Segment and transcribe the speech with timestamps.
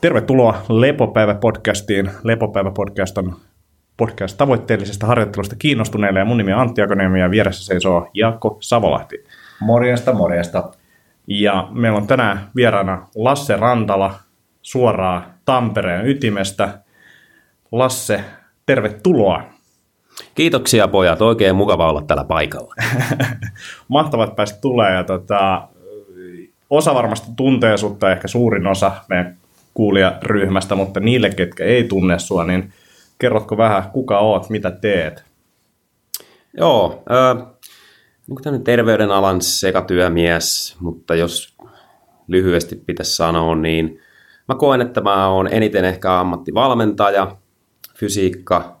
[0.00, 2.10] Tervetuloa Lepopäivä-podcastiin.
[2.22, 3.36] Lepopäivä-podcast on
[3.96, 9.24] podcast tavoitteellisesta harjoittelusta kiinnostuneille ja mun nimi on Antti Akonemi ja vieressä seisoo Jaakko Savolahti.
[9.60, 10.70] Morjesta, morjesta.
[11.26, 14.14] Ja meillä on tänään vieraana Lasse Rantala
[14.62, 16.78] suoraan Tampereen ytimestä.
[17.72, 18.24] Lasse,
[18.66, 19.42] tervetuloa.
[20.34, 22.74] Kiitoksia pojat, oikein mukava olla täällä paikalla.
[23.88, 25.68] Mahtavat päästä tulee ja tota,
[26.70, 29.36] osa varmasti tuntee sutta, ehkä suurin osa meidän
[29.74, 32.72] kuulijaryhmästä, mutta niille, ketkä ei tunne sua, niin
[33.18, 35.24] kerrotko vähän, kuka oot, mitä teet?
[36.56, 37.46] Joo, äh,
[38.44, 41.56] niin terveydenalan sekatyömies, mutta jos
[42.28, 44.00] lyhyesti pitäisi sanoa, niin
[44.48, 47.36] mä koen, että mä oon eniten ehkä ammattivalmentaja,
[47.94, 48.80] fysiikka,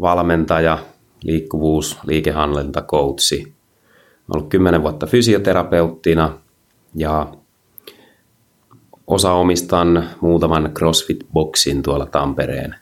[0.00, 0.78] valmentaja,
[1.24, 3.40] liikkuvuus, liikehallinta, coachi.
[3.40, 3.54] Olen
[4.34, 6.38] ollut kymmenen vuotta fysioterapeuttina
[6.94, 7.32] ja
[9.06, 12.74] osa omistan muutaman CrossFit-boksin tuolla Tampereen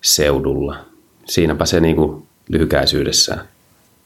[0.00, 0.76] seudulla.
[1.24, 3.40] Siinäpä se niin kuin lyhykäisyydessään.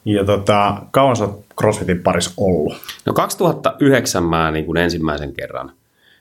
[0.05, 1.27] Ja tota, kauan sä
[1.59, 2.77] CrossFitin parissa ollut?
[3.05, 5.71] No 2009 mä niin kuin ensimmäisen kerran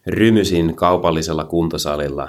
[0.06, 2.28] rymysin kaupallisella kuntosalilla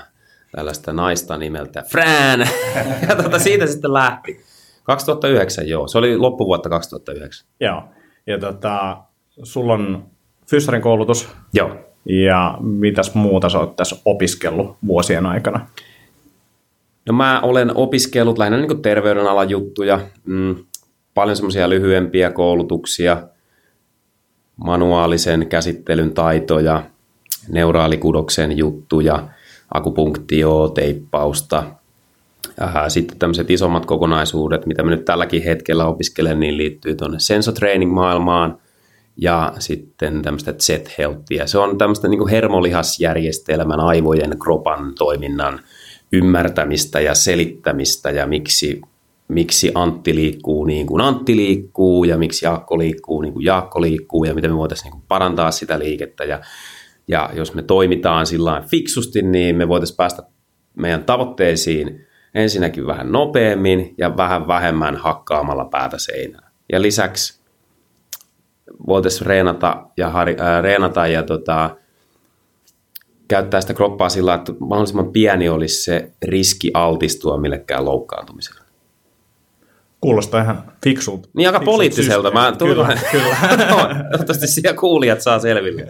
[0.52, 2.40] tällaista naista nimeltä Fran.
[3.10, 4.40] ja tota, siitä sitten lähti.
[4.84, 5.88] 2009, joo.
[5.88, 7.48] Se oli loppuvuotta 2009.
[7.60, 7.84] Joo.
[8.28, 8.98] Ja tota,
[9.44, 10.06] sulla on
[10.50, 11.30] fyssarin koulutus.
[11.54, 11.89] Joo.
[12.10, 15.68] Ja mitäs muuta sä oot tässä opiskellut vuosien aikana?
[17.06, 20.56] No mä olen opiskellut lähinnä niin terveydenalan juttuja, mm,
[21.14, 23.24] paljon semmoisia lyhyempiä koulutuksia,
[24.56, 26.84] manuaalisen käsittelyn taitoja,
[27.50, 29.28] neuraalikudoksen juttuja,
[29.74, 31.64] akupunktio, teippausta.
[32.62, 38.58] Äh, sitten tämmöiset isommat kokonaisuudet, mitä mä nyt tälläkin hetkellä opiskelen, niin liittyy tuonne sensotraining-maailmaan–
[39.22, 41.48] ja sitten tämmöistä Z-healthia.
[41.48, 45.60] Se on tämmöistä niin kuin hermolihasjärjestelmän, aivojen, kropan toiminnan
[46.12, 48.82] ymmärtämistä ja selittämistä ja miksi,
[49.28, 54.24] miksi Antti liikkuu niin kuin Antti liikkuu ja miksi Jaakko liikkuu niin kuin Jaakko liikkuu
[54.24, 56.42] ja miten me voitaisiin niin parantaa sitä liikettä ja,
[57.08, 60.24] ja jos me toimitaan sillä fiksusti, niin me voitaisiin päästä
[60.76, 66.52] meidän tavoitteisiin ensinnäkin vähän nopeammin ja vähän vähemmän hakkaamalla päätä seinään.
[66.72, 67.39] Ja lisäksi
[68.88, 71.76] voitaisiin reenata ja, har, äh, reenata ja tota,
[73.28, 78.62] käyttää sitä kroppaa sillä, että mahdollisimman pieni olisi se riski altistua millekään loukkaantumiselle.
[80.02, 81.30] Kuulostaa ihan fiksulta.
[81.34, 82.32] Niin aika poliittiselta.
[82.32, 83.36] Mä kyllä, kyllä.
[84.12, 85.88] Toivottavasti siellä kuulijat saa selville.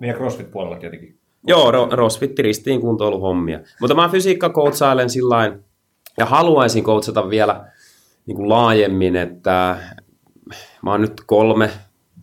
[0.00, 1.18] Niin ja CrossFit-puolella tietenkin.
[1.46, 3.60] Joo, CrossFit ristiin kuntoiluhommia.
[3.80, 5.58] Mutta mä fysiikka-koutsailen sillä
[6.18, 7.64] ja haluaisin koutsata vielä
[8.26, 9.78] niin kuin laajemmin, että
[10.82, 11.70] mä oon nyt kolme,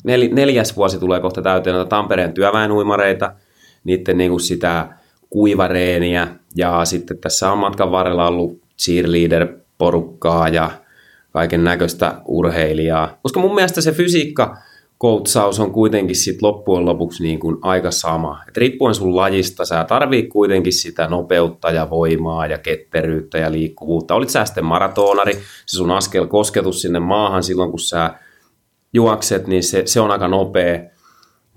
[0.03, 3.33] nel, neljäs vuosi tulee kohta täyteen noita Tampereen työväenuimareita,
[3.83, 4.87] niiden niin kuin sitä
[5.29, 10.71] kuivareeniä ja sitten tässä on matkan varrella ollut cheerleader-porukkaa ja
[11.31, 13.17] kaiken näköistä urheilijaa.
[13.23, 14.57] Koska mun mielestä se fysiikka
[14.97, 18.41] koutsaus on kuitenkin sit loppujen lopuksi niin kuin aika sama.
[18.47, 24.15] Et riippuen sun lajista, sä tarvii kuitenkin sitä nopeutta ja voimaa ja ketteryyttä ja liikkuvuutta.
[24.15, 25.33] Olit sä sitten maratonari,
[25.65, 28.13] se sun askel kosketus sinne maahan silloin, kun sä
[28.95, 30.79] juokset, niin se, se on aika nopea.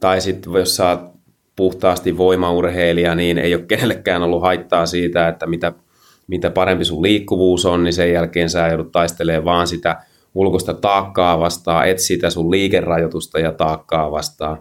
[0.01, 1.01] Tai sitten jos sä oot
[1.57, 5.73] puhtaasti voimaurheilija, niin ei ole kenellekään ollut haittaa siitä, että mitä,
[6.27, 10.03] mitä parempi sun liikkuvuus on, niin sen jälkeen sä joudut taistelemaan vaan sitä
[10.35, 14.59] ulkoista taakkaa vastaan, et sitä sun liikerajoitusta ja taakkaa vastaan.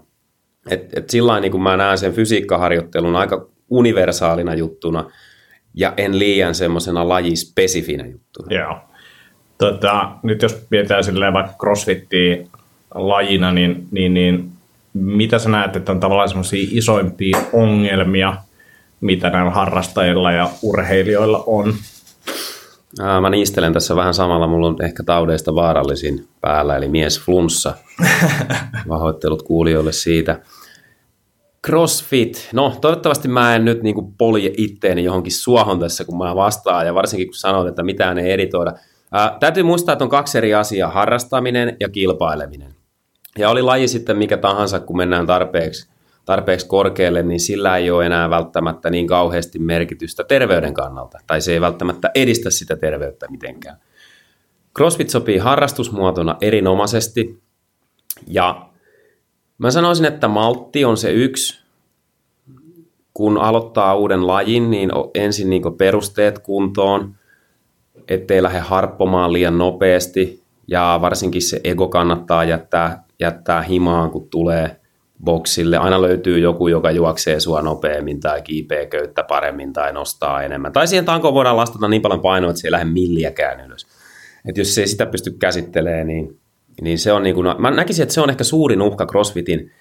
[0.70, 5.12] Et, et sillä niin kun mä näen sen fysiikkaharjoittelun aika universaalina juttuna
[5.74, 8.58] ja en liian semmoisena lajispesifinä juttuna.
[8.58, 8.78] Joo.
[9.58, 12.38] Tota, nyt jos mietitään silleen vaikka crossfittiä
[12.98, 14.52] lajina, niin, niin, niin
[14.94, 18.36] mitä sä näet, että on tavallaan semmoisia isoimpia ongelmia,
[19.02, 21.74] mitä näillä harrastajilla ja urheilijoilla on?
[23.22, 27.74] Mä niistelen tässä vähän samalla, mulla on ehkä taudeista vaarallisin päällä, eli mies flunssa.
[28.90, 30.40] Vahoittelut kuulijoille siitä.
[31.68, 32.50] CrossFit.
[32.54, 36.94] No, toivottavasti mä en nyt niin polje itteeni johonkin suohon tässä, kun mä vastaan, ja
[36.94, 38.74] varsinkin kun sanoit, että mitään ei editoida.
[39.12, 42.77] Ää, täytyy muistaa, että on kaksi eri asiaa, harrastaminen ja kilpaileminen.
[43.38, 45.90] Ja oli laji sitten mikä tahansa, kun mennään tarpeeksi,
[46.26, 51.54] tarpeeksi korkealle, niin sillä ei ole enää välttämättä niin kauheasti merkitystä terveyden kannalta, tai se
[51.54, 53.78] ei välttämättä edistä sitä terveyttä mitenkään.
[54.78, 57.42] CrossFit sopii harrastusmuotona erinomaisesti,
[58.28, 58.70] ja
[59.58, 61.62] mä sanoisin, että maltti on se yksi,
[63.14, 67.16] kun aloittaa uuden lajin, niin ensin niin perusteet kuntoon,
[68.08, 74.80] ettei lähde harppomaan liian nopeasti, ja varsinkin se ego kannattaa jättää jättää himaan, kun tulee
[75.24, 75.78] boksille.
[75.78, 80.74] Aina löytyy joku, joka juoksee sua nopeammin tai kiipeä köyttä paremmin tai nostaa enemmän.
[80.74, 83.88] Tai siihen tankoon voidaan lastata niin paljon painoa, että se ei lähde milliäkään ylös.
[84.50, 86.40] Et jos se ei sitä pysty käsittelemään, niin,
[86.82, 89.72] niin se on niin kuin, mä näkisin, että se on ehkä suurin uhka CrossFitin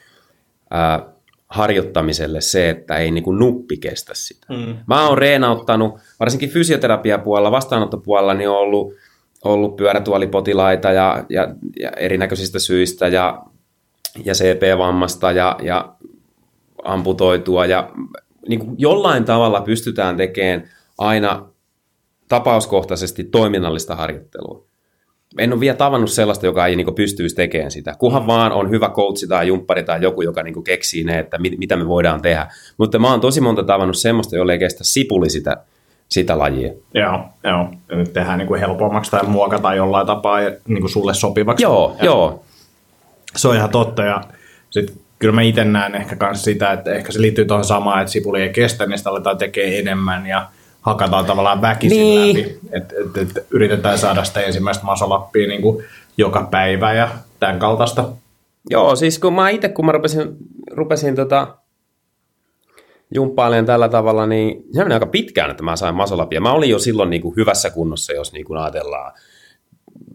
[0.70, 1.06] ää,
[1.48, 4.46] harjoittamiselle se, että ei niin kuin nuppi kestä sitä.
[4.50, 4.76] Mm.
[4.86, 8.92] Mä oon reenauttanut, varsinkin fysioterapiapuolella, vastaanottopuolella, niin on ollut,
[9.46, 11.48] ollut pyörätuolipotilaita ja, ja,
[11.81, 13.43] ja erinäköisistä syistä ja,
[14.25, 15.94] ja CP-vammasta ja, ja
[16.84, 17.90] amputoitua ja
[18.48, 21.48] niin kuin jollain tavalla pystytään tekemään aina
[22.28, 24.66] tapauskohtaisesti toiminnallista harjoittelua.
[25.38, 27.94] En ole vielä tavannut sellaista, joka ei niin pystyisi tekemään sitä.
[27.98, 28.26] Kunhan mm.
[28.26, 31.76] vaan on hyvä coachi tai jumppari tai joku, joka niin keksii ne, että mit, mitä
[31.76, 32.46] me voidaan tehdä.
[32.78, 35.56] Mutta mä oon tosi monta tavannut semmoista, jolle ei kestä sipuli sitä,
[36.08, 36.73] sitä lajia.
[36.94, 37.69] Joo, joo.
[37.91, 40.38] Ja nyt tehdään niin kuin helpommaksi tai muokata jollain tapaa
[40.69, 41.62] niin kuin sulle sopivaksi.
[41.62, 42.43] Joo, ja joo.
[43.37, 44.03] Se on ihan totta.
[44.03, 44.20] Ja
[44.70, 48.12] sit, kyllä mä itse näen ehkä myös sitä, että ehkä se liittyy tuohon samaan, että
[48.12, 50.49] sipuli ei kestä, niin sitä aletaan tekemään enemmän ja
[50.82, 52.38] hakataan tavallaan väkisin niin.
[52.38, 52.58] läpi.
[52.73, 55.85] Että et, et, yritetään saada sitä ensimmäistä masolappia niin kuin
[56.17, 57.08] joka päivä ja
[57.41, 58.08] tämän kaltaista.
[58.70, 60.37] Joo, siis kun mä itse, kun mä rupesin,
[60.70, 61.56] rupesin tota,
[63.14, 66.41] jumppailemaan tällä tavalla, niin se meni aika pitkään, että mä sain masolapia.
[66.41, 69.12] Mä olin jo silloin niin kuin hyvässä kunnossa, jos niin kuin ajatellaan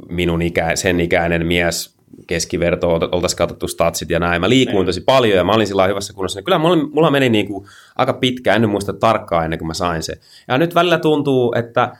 [0.09, 1.95] minun ikä, sen ikäinen mies,
[2.27, 4.41] keskiverto, oltaisiin katsottu statsit ja näin.
[4.41, 4.85] Mä liikuin niin.
[4.85, 6.39] tosi paljon ja mä olin sillä hyvässä kunnossa.
[6.39, 7.65] Niin kyllä mulla, mulla meni niin kuin
[7.95, 10.13] aika pitkään, en muista tarkkaan ennen kuin mä sain se.
[10.47, 11.97] Ja nyt välillä tuntuu, että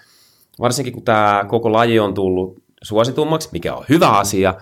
[0.60, 4.54] varsinkin kun tämä koko laji on tullut suositummaksi, mikä on hyvä asia,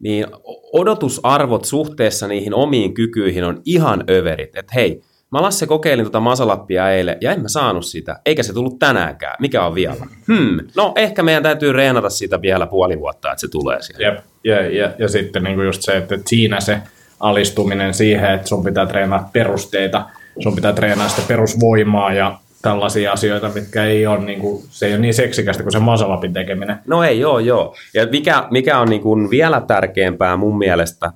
[0.00, 0.26] niin
[0.72, 4.56] odotusarvot suhteessa niihin omiin kykyihin on ihan överit.
[4.56, 5.02] Että hei,
[5.32, 9.36] Mä Lasse kokeilin tuota masalappia eilen ja en mä saanut sitä, eikä se tullut tänäänkään.
[9.40, 10.06] Mikä on vielä?
[10.26, 10.58] Hmm.
[10.76, 14.02] No ehkä meidän täytyy reenata sitä vielä puoli vuotta, että se tulee sieltä.
[14.04, 14.18] Jep.
[14.44, 16.78] Ja, ja, ja sitten niin kuin just se, että siinä se
[17.20, 20.06] alistuminen siihen, että sun pitää treenata perusteita,
[20.42, 24.92] sun pitää treenata sitä perusvoimaa ja tällaisia asioita, mitkä ei ole, niin kuin, se ei
[24.92, 26.78] ole niin seksikästä kuin se masalapin tekeminen.
[26.86, 27.76] No ei, joo, joo.
[27.94, 31.12] Ja mikä, mikä on niin kuin vielä tärkeämpää mun mielestä,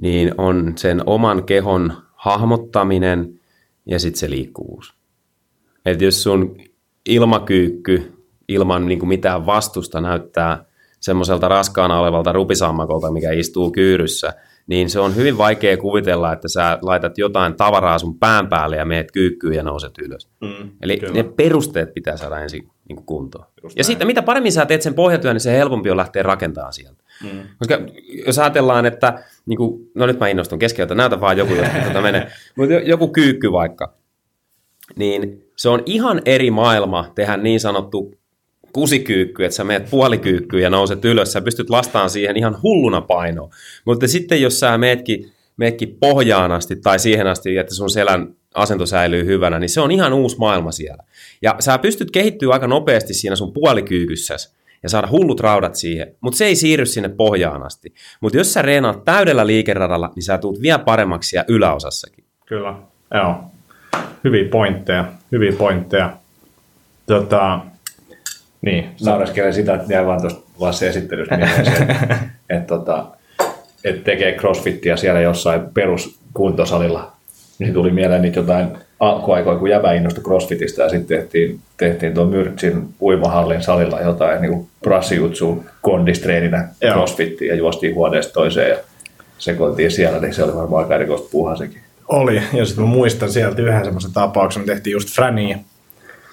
[0.00, 3.40] niin on sen oman kehon hahmottaminen
[3.86, 4.94] ja sitten se liikkuvuus.
[5.86, 6.56] Että jos sun
[7.08, 8.12] ilmakyykky
[8.48, 10.64] ilman niin kuin mitään vastusta näyttää
[11.00, 14.32] semmoiselta raskaana olevalta rupisammakolta, mikä istuu kyyryssä,
[14.66, 18.84] niin se on hyvin vaikea kuvitella, että sä laitat jotain tavaraa sun pään päälle ja
[18.84, 20.28] meet kyykkyyn ja nouset ylös.
[20.40, 21.12] Mm, Eli kyllä.
[21.12, 23.46] ne perusteet pitää saada ensin niin kuin kuntoon.
[23.62, 26.72] Just ja sitten mitä paremmin sä teet sen pohjatyön, niin se helpompi on lähteä rakentamaan
[26.72, 27.02] sieltä.
[27.24, 27.42] Mm.
[27.58, 27.78] Koska
[28.26, 32.00] jos ajatellaan, että, niin kuin, no nyt mä innostun keskeltä, näytä vaan joku, jos tuota
[32.00, 32.26] menee,
[32.56, 33.94] mutta joku kyykky vaikka,
[34.96, 38.14] niin se on ihan eri maailma tehdä niin sanottu
[38.72, 43.50] kusikyykky, että sä meet puolikyykkyyn ja nouset ylös, sä pystyt lastaan siihen ihan hulluna painoa.
[43.84, 48.86] Mutta sitten jos sä meetkin, meetkin pohjaan asti tai siihen asti, että sun selän asento
[48.86, 51.02] säilyy hyvänä, niin se on ihan uusi maailma siellä.
[51.42, 56.36] Ja sä pystyt kehittyä aika nopeasti siinä sun puolikyykyssäsi ja saada hullut raudat siihen, mutta
[56.36, 57.94] se ei siirry sinne pohjaan asti.
[58.20, 62.24] Mutta jos sä reenaat täydellä liikeradalla, niin sä tuut vielä paremmaksi ja yläosassakin.
[62.46, 62.74] Kyllä,
[63.14, 63.44] joo.
[64.24, 66.16] Hyviä pointteja, hyviä pointteja.
[67.06, 67.60] Tota,
[68.62, 68.88] niin.
[69.04, 72.18] Naureskelen sitä, että jäi vaan tuosta Lasse esittelystä että,
[72.50, 73.06] että, tota,
[73.84, 77.12] että tekee crossfittiä siellä jossain peruskuntosalilla.
[77.58, 78.68] Niin tuli mieleen niitä jotain
[79.00, 84.68] alkuaikoja, kun jäbä innostui crossfitista ja sitten tehtiin, tehtiin tuon Myrtsin uimahallin salilla jotain niin
[84.82, 88.76] brassijutsuun kondistreeninä crossfittiin ja juostiin huoneesta toiseen ja
[89.38, 91.80] sekoiltiin siellä, niin se oli varmaan aika erikoista puuhaa sekin.
[92.08, 95.58] Oli, ja sitten mä muistan sieltä yhden semmoisen tapauksen, me tehtiin just Frania,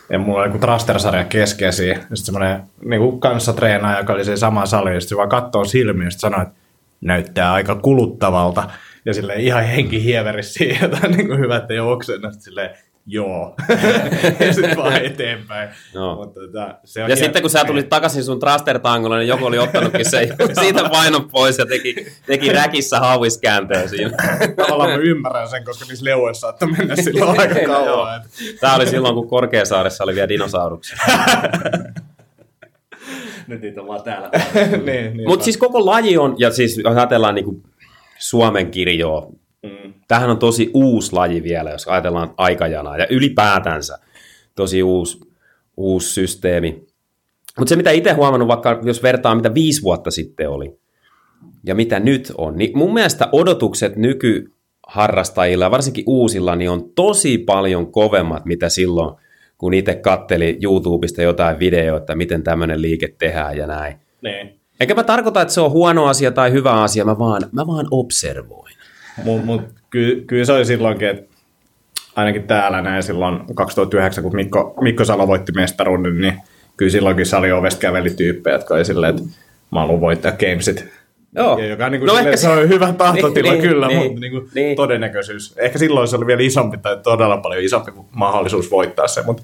[0.09, 4.65] ja mulla oli trastersarja keskesi, ja sitten semmoinen niin kanssa treenaaja, joka oli se sama
[4.65, 6.53] sali, ja sitten se vaan katsoo silmiä, ja sanoi, että
[7.01, 8.63] näyttää aika kuluttavalta
[9.05, 12.69] ja sille ihan henki hieverissä jotain niin kuin hyvä, että ei oksenna, silleen,
[13.07, 13.55] joo.
[14.39, 15.69] ja sitten vaan eteenpäin.
[15.93, 16.15] No.
[16.15, 19.59] Mutta, tota, se on ja sitten kun sä tulit takaisin sun trastertangolle, niin joku oli
[19.59, 20.27] ottanutkin se
[20.61, 24.11] siitä painon pois ja teki, teki räkissä hauiskääntöä siinä.
[24.55, 28.21] Tavallaan mä ymmärrän sen, koska niissä leuoissa saattoi mennä silloin aika kauan.
[28.59, 30.97] Tämä oli silloin, kun Korkeasaaressa oli vielä dinosauruksia.
[33.47, 34.29] Nyt niitä on vaan täällä.
[34.85, 37.63] niin, niin Mutta siis koko laji on, ja siis ajatellaan niin kuin
[38.19, 39.31] Suomen kirjoa.
[39.63, 39.93] Mm.
[40.07, 43.97] Tämähän on tosi uusi laji vielä, jos ajatellaan aikajanaa, ja ylipäätänsä
[44.55, 45.19] tosi uusi,
[45.77, 46.87] uusi systeemi.
[47.59, 50.79] Mutta se, mitä itse huomannut, vaikka jos vertaa, mitä viisi vuotta sitten oli,
[51.65, 57.91] ja mitä nyt on, niin mun mielestä odotukset nykyharrastajilla, varsinkin uusilla, niin on tosi paljon
[57.91, 59.15] kovemmat, mitä silloin,
[59.57, 63.95] kun itse katteli YouTubesta jotain videoita, miten tämmöinen liike tehdään ja näin.
[64.21, 64.56] Niin.
[64.79, 67.87] Eikä mä tarkoita, että se on huono asia tai hyvä asia, mä vaan, mä vaan
[67.91, 68.73] observoin.
[69.23, 71.35] Mutta mut, ky, kyllä se oli silloinkin, että
[72.15, 76.33] ainakin täällä näin silloin 2009, kun Mikko, Mikko Salo voitti mestaruuden, niin
[76.77, 79.29] kyllä silloinkin sali ovesta käveli tyyppejä, jotka oli silleen, että
[79.71, 80.85] mä haluan voittaa gamesit.
[81.35, 81.59] Joo.
[81.59, 84.19] Ja joka niin kuin No no ehkä se on hyvä tahtotila Niin, kyllä, niin, mutta
[84.19, 84.75] niin kuin niin.
[84.75, 85.53] todennäköisyys.
[85.57, 89.43] Ehkä silloin se oli vielä isompi tai todella paljon isompi mahdollisuus voittaa se, mutta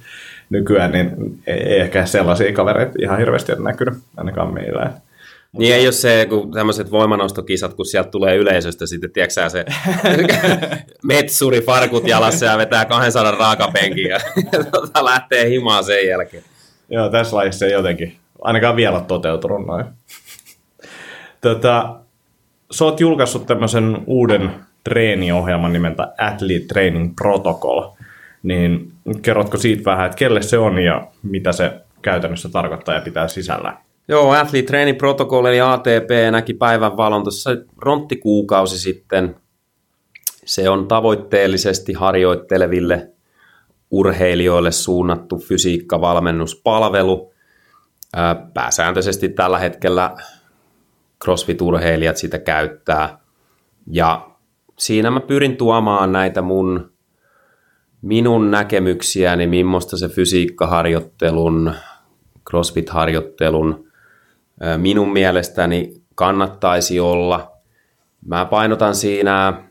[0.49, 4.91] nykyään niin ei, ei ehkä sellaisia kavereita ihan hirveästi ole näkynyt, ainakaan meillä.
[5.57, 9.65] Niin ei ole se, kun tämmöiset voimanostokisat, kun sieltä tulee yleisöstä sitten, tiedätkö se
[11.03, 14.19] metsuri farkut jalassa ja vetää 200 raakapenkin ja
[14.72, 16.43] tota, lähtee himaan sen jälkeen.
[16.89, 19.86] Joo, tässä lajissa ei jotenkin ainakaan vielä toteutunut noin.
[21.41, 21.95] Tota,
[22.72, 24.51] sä oot julkaissut tämmöisen uuden
[24.83, 27.89] treeniohjelman nimeltä Athlete Training Protocol.
[28.43, 28.91] Niin
[29.22, 33.77] kerrotko siitä vähän, että kelle se on ja mitä se käytännössä tarkoittaa ja pitää sisällä?
[34.07, 39.36] Joo, Athlete Training Protocol eli ATP näki päivän valon tuossa ronttikuukausi sitten.
[40.45, 43.10] Se on tavoitteellisesti harjoitteleville
[43.91, 47.33] urheilijoille suunnattu fysiikkavalmennuspalvelu.
[48.15, 50.15] Ää, Pääsääntöisesti tällä hetkellä
[51.25, 53.17] CrossFit-urheilijat sitä käyttää.
[53.91, 54.29] Ja
[54.79, 56.91] siinä mä pyrin tuomaan näitä mun,
[58.01, 61.74] minun näkemyksiäni, millaista se fysiikkaharjoittelun,
[62.50, 63.92] CrossFit-harjoittelun
[64.77, 67.51] minun mielestäni kannattaisi olla.
[68.25, 69.63] Mä painotan siinä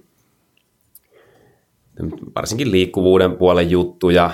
[2.37, 4.31] varsinkin liikkuvuuden puolen juttuja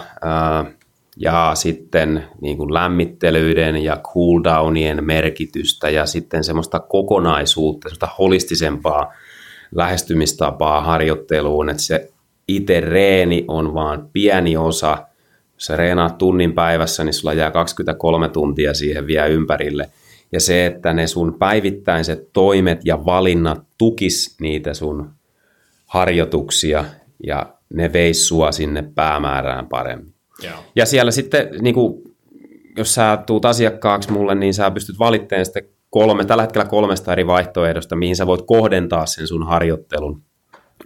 [1.17, 9.13] ja sitten niin kuin lämmittelyiden ja cooldownien merkitystä ja sitten semmoista kokonaisuutta, semmoista holistisempaa
[9.75, 12.11] lähestymistapaa harjoitteluun, että se
[12.49, 14.99] itse reeni on vaan pieni osa.
[15.55, 19.91] Jos sä reenaat tunnin päivässä, niin sulla jää 23 tuntia siihen vielä ympärille.
[20.33, 25.11] Ja se, että ne sun päivittäiset toimet ja valinnat tukis niitä sun
[25.87, 26.85] harjoituksia
[27.27, 30.15] ja ne veis sua sinne päämäärään paremmin.
[30.43, 30.65] Joo.
[30.77, 32.03] Ja siellä sitten, niin kuin,
[32.77, 37.27] jos sä tuut asiakkaaksi mulle, niin sä pystyt valitteen sitten kolme, tällä hetkellä kolmesta eri
[37.27, 40.23] vaihtoehdosta, mihin sä voit kohdentaa sen sun harjoittelun.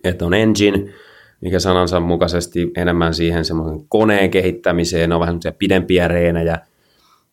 [0.05, 0.93] Että on engine,
[1.41, 6.59] mikä sanansa mukaisesti enemmän siihen semmoisen koneen kehittämiseen, ne on vähän semmoisia pidempiä reenejä,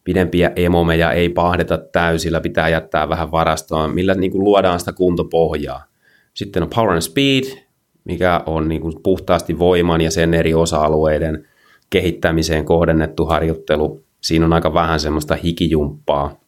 [0.03, 5.83] pidempiä emomeja, ei pahdeta täysillä, pitää jättää vähän varastoa, millä niin kuin luodaan sitä kuntopohjaa.
[6.33, 7.43] Sitten on power and speed,
[8.03, 11.47] mikä on niin kuin puhtaasti voiman ja sen eri osa-alueiden
[11.89, 14.03] kehittämiseen kohdennettu harjoittelu.
[14.21, 16.39] Siinä on aika vähän semmoista hikijumppaa.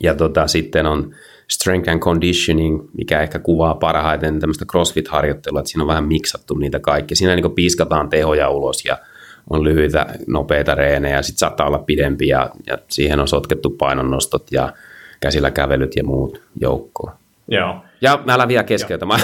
[0.00, 1.14] Ja tota, sitten on
[1.50, 6.80] strength and conditioning, mikä ehkä kuvaa parhaiten tämmöistä crossfit-harjoittelua, että siinä on vähän miksattu niitä
[6.80, 7.16] kaikkia.
[7.16, 8.98] Siinä niin piiskataan tehoja ulos ja
[9.50, 14.72] on lyhyitä, nopeita reenejä, sitten saattaa olla pidempiä ja, ja siihen on sotkettu painonnostot ja
[15.20, 17.12] käsillä kävelyt ja muut joukkoon.
[17.48, 17.76] Joo.
[18.00, 19.06] Ja mä älä vielä keskeytä.
[19.06, 19.16] Mä...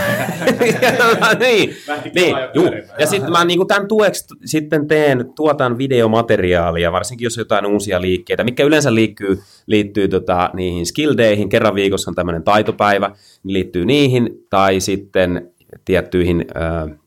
[1.40, 1.76] niin,
[2.14, 2.70] niin, juu.
[2.98, 8.00] Ja sitten mä niinku tämän tueksi sitten teen, tuotan videomateriaalia, varsinkin jos on jotain uusia
[8.00, 11.48] liikkeitä, mikä yleensä liittyy, liittyy tota, niihin skill dayhin.
[11.48, 13.10] Kerran viikossa on tämmöinen taitopäivä,
[13.42, 15.50] niin liittyy niihin, tai sitten
[15.84, 16.98] tiettyihin äh,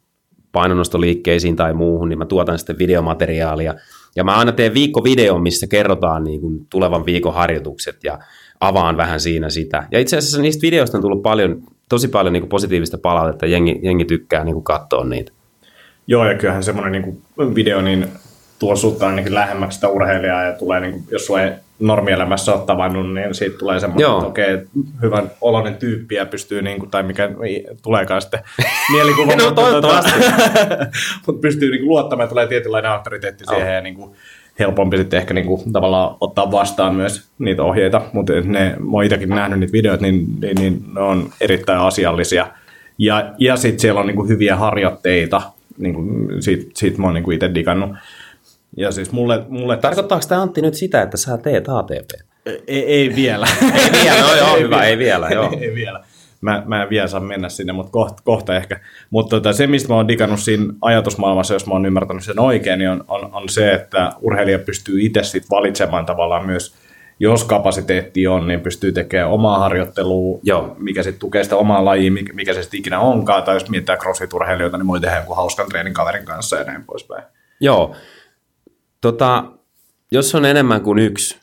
[0.57, 3.73] painonnostoliikkeisiin tai muuhun, niin mä tuotan sitten videomateriaalia.
[4.15, 8.19] Ja mä aina teen viikkovideon, missä kerrotaan niin kuin tulevan viikon harjoitukset ja
[8.59, 9.87] avaan vähän siinä sitä.
[9.91, 13.79] Ja itse asiassa niistä videoista on tullut paljon, tosi paljon niin kuin positiivista palautetta, jengi,
[13.83, 15.31] jengi tykkää niin kuin katsoa niitä.
[16.07, 18.07] Joo, ja kyllähän semmoinen niin video niin
[18.59, 22.65] tuo sut ainakin lähemmäksi sitä urheilijaa ja tulee, niin kuin, jos sulla ei normielämässä ole
[22.65, 24.17] tavannut, niin siitä tulee semmoinen, Joo.
[24.17, 24.57] että okei,
[25.01, 28.39] hyvän oloinen tyyppi ja pystyy, niin kuin, tai mikä ei, tuleekaan sitten
[28.93, 29.35] mielikuva.
[29.35, 30.11] No, mutta toivottavasti.
[31.25, 33.55] mutta pystyy niin kuin, luottamaan, tulee tietynlainen auktoriteetti Joo.
[33.55, 34.11] siihen ja niin kuin,
[34.59, 39.03] helpompi sitten ehkä niin kuin, tavallaan ottaa vastaan myös niitä ohjeita, mutta ne, mä oon
[39.03, 42.47] itsekin nähnyt niitä videoita, niin, niin, niin ne on erittäin asiallisia.
[42.97, 45.41] Ja, ja sitten siellä on niin kuin, hyviä harjoitteita,
[45.77, 47.89] niin kuin, siitä, siitä mä oon niin itse digannut.
[48.77, 52.27] Ja siis mulle, mulle Tarkoittaako tämä Antti nyt sitä, että sä teet ATP?
[52.67, 53.47] ei, ei vielä.
[53.83, 55.50] Ei vielä, no joo, hyvä, ei vielä, joo.
[55.51, 56.03] Ei, ei vielä.
[56.41, 58.79] Mä, mä en vielä saa mennä sinne, mutta kohta, kohta ehkä.
[59.09, 62.79] Mutta tota, se, mistä mä oon digannut siinä ajatusmaailmassa, jos mä oon ymmärtänyt sen oikein,
[62.79, 66.75] niin on, on, on se, että urheilija pystyy itse sit valitsemaan tavallaan myös,
[67.19, 70.75] jos kapasiteetti on, niin pystyy tekemään omaa harjoittelua, Joo.
[70.79, 74.00] mikä sitten tukee sitä omaa lajia, mikä, mikä se sitten ikinä onkaan, tai jos mietitään
[74.00, 77.24] crossfit-urheilijoita, niin voi tehdä jonkun hauskan treenin kaverin kanssa ja näin poispäin.
[77.59, 77.95] Joo.
[79.01, 79.51] Tota,
[80.11, 81.37] jos on enemmän kuin yksi,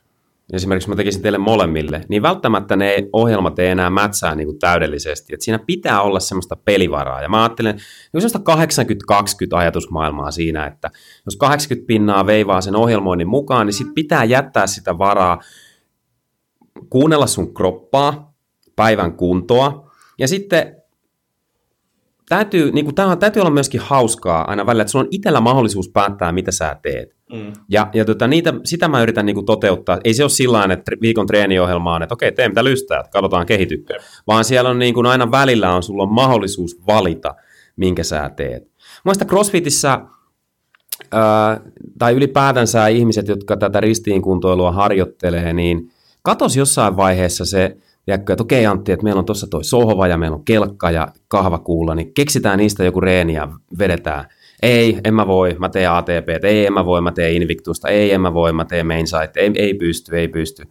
[0.52, 5.34] esimerkiksi mä tekisin teille molemmille, niin välttämättä ne ohjelmat ei enää mätsää niin kuin täydellisesti.
[5.34, 7.22] Et siinä pitää olla semmoista pelivaraa.
[7.22, 7.80] Ja mä ajattelen
[8.12, 8.54] niin semmoista
[9.56, 10.90] 80-20 ajatusmaailmaa siinä, että
[11.26, 15.40] jos 80 pinnaa veivaa sen ohjelmoinnin mukaan, niin sit pitää jättää sitä varaa
[16.90, 18.34] kuunnella sun kroppaa,
[18.76, 20.76] päivän kuntoa, ja sitten
[22.28, 26.32] täytyy, niin kuin, täytyy olla myöskin hauskaa aina välillä, että sulla on itsellä mahdollisuus päättää,
[26.32, 27.13] mitä sä teet.
[27.32, 27.52] Mm.
[27.68, 29.98] Ja, ja tota, niitä, sitä mä yritän niin kuin, toteuttaa.
[30.04, 33.46] Ei se ole sillä että viikon treeniohjelma on, että okei, tee mitä lystää, että katsotaan
[33.46, 33.96] kehitykää.
[34.26, 37.34] Vaan siellä on niin kuin, aina välillä on, sulla on mahdollisuus valita,
[37.76, 38.62] minkä sä teet.
[39.04, 40.00] Muista CrossFitissä,
[41.12, 41.60] ää,
[41.98, 45.90] tai ylipäätänsä ihmiset, jotka tätä ristiinkuntoilua harjoittelee, niin
[46.22, 50.18] katos jossain vaiheessa se, Tiedätkö, että okei Antti, että meillä on tuossa toi sohva ja
[50.18, 54.24] meillä on kelkka ja kahvakuulla, niin keksitään niistä joku reeni ja vedetään.
[54.62, 58.12] Ei, en mä voi, mä teen ATP, ei, en mä voi, mä teen Invictusta, ei,
[58.12, 60.62] en mä voi, mä teen Mainsight, ei, ei pysty, ei pysty.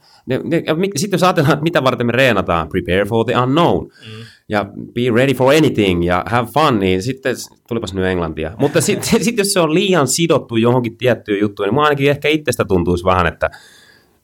[0.95, 4.25] Sitten jos ajatellaan, että mitä varten me reenataan, prepare for the unknown, mm.
[4.49, 7.35] ja be ready for anything, ja have fun, niin sitten,
[7.67, 8.51] tulipas nyt englantia.
[8.57, 12.27] Mutta sitten sit, jos se on liian sidottu johonkin tiettyyn juttuun, niin mua ainakin ehkä
[12.27, 13.49] itsestä tuntuisi vähän, että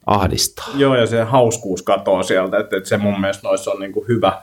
[0.06, 0.68] ahdistaa.
[0.74, 4.08] Joo, ja se hauskuus katoaa sieltä, että, että se mun mielestä noissa on niin kuin
[4.08, 4.42] hyvä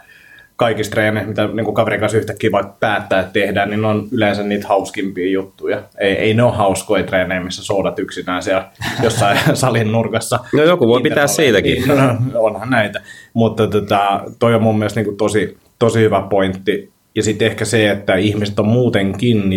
[0.58, 4.08] kaikista treeneissä, mitä niin kuin kaverin kanssa yhtäkkiä vaikka päättää, että tehdään, niin ne on
[4.12, 5.84] yleensä niitä hauskimpia juttuja.
[6.00, 8.66] Ei, ei ne ole hauskoja treenejä, missä soudat yksinään siellä
[9.04, 10.40] jossain salin nurkassa.
[10.54, 11.84] No joku voi pitää siitäkin.
[11.88, 11.96] No,
[12.34, 13.02] onhan näitä.
[13.34, 16.92] Mutta tota, toi on mun mielestä niin kuin tosi, tosi hyvä pointti.
[17.16, 19.50] Ja sitten ehkä se, että ihmiset on muutenkin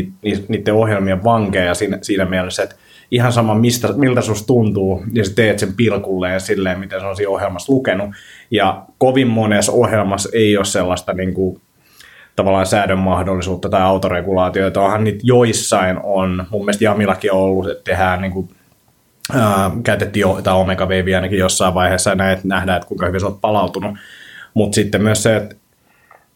[0.49, 2.75] niiden ohjelmien vankeja siinä, siinä mielessä, että
[3.11, 7.17] ihan sama, mistä, miltä susta tuntuu, ja sä teet sen pilkulleen silleen, miten se on
[7.17, 8.11] siinä ohjelmassa lukenut.
[8.51, 11.61] Ja kovin monessa ohjelmassa ei ole sellaista niin kuin,
[12.37, 14.83] tavallaan säädön mahdollisuutta tai autoregulaatioita.
[14.83, 18.49] Onhan niitä joissain on, mun mielestä Jamillakin on ollut, että tehdään niin kuin,
[19.33, 23.27] ää, käytettiin jo, tai omega ainakin jossain vaiheessa ja näet, nähdään, että kuinka hyvin sä
[23.27, 23.97] oot palautunut.
[24.55, 25.57] Mutta sitten myös se, että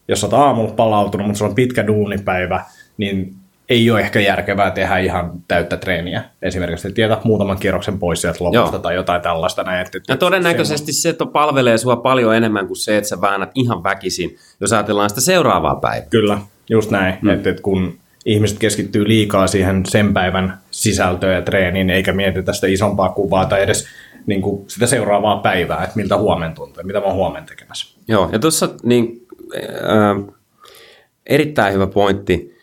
[0.08, 2.64] jos olet aamulla palautunut, mutta se on pitkä duunipäivä,
[2.96, 3.34] niin
[3.68, 6.25] ei ole ehkä järkevää tehdä ihan täyttä treeniä.
[6.42, 8.78] Esimerkiksi, että tietät muutaman kierroksen pois sieltä lopusta Joo.
[8.78, 9.62] tai jotain tällaista.
[9.62, 13.50] Näin, että, ja todennäköisesti se, se palvelee sinua paljon enemmän kuin se, että sä väännät
[13.54, 16.09] ihan väkisin, jos ajatellaan sitä seuraavaa päivää.
[16.11, 16.38] Kyllä,
[16.71, 17.14] just näin.
[17.23, 17.30] Hmm.
[17.30, 22.66] Että, että kun ihmiset keskittyy liikaa siihen sen päivän sisältöön ja treeniin, eikä mietitä sitä
[22.66, 23.87] isompaa kuvaa tai edes
[24.27, 27.98] niin kuin sitä seuraavaa päivää, että miltä huomen tuntuu mitä mä oon huomen tekemässä.
[28.09, 30.35] Joo, ja tuossa niin, äh,
[31.27, 32.53] erittäin hyvä pointti,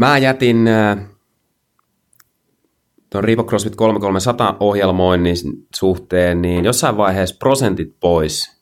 [0.00, 0.98] Mä jätin äh,
[3.10, 5.36] tuon Reebok CrossFit 3300 ohjelmoinnin
[5.76, 8.60] suhteen, niin jossain vaiheessa prosentit pois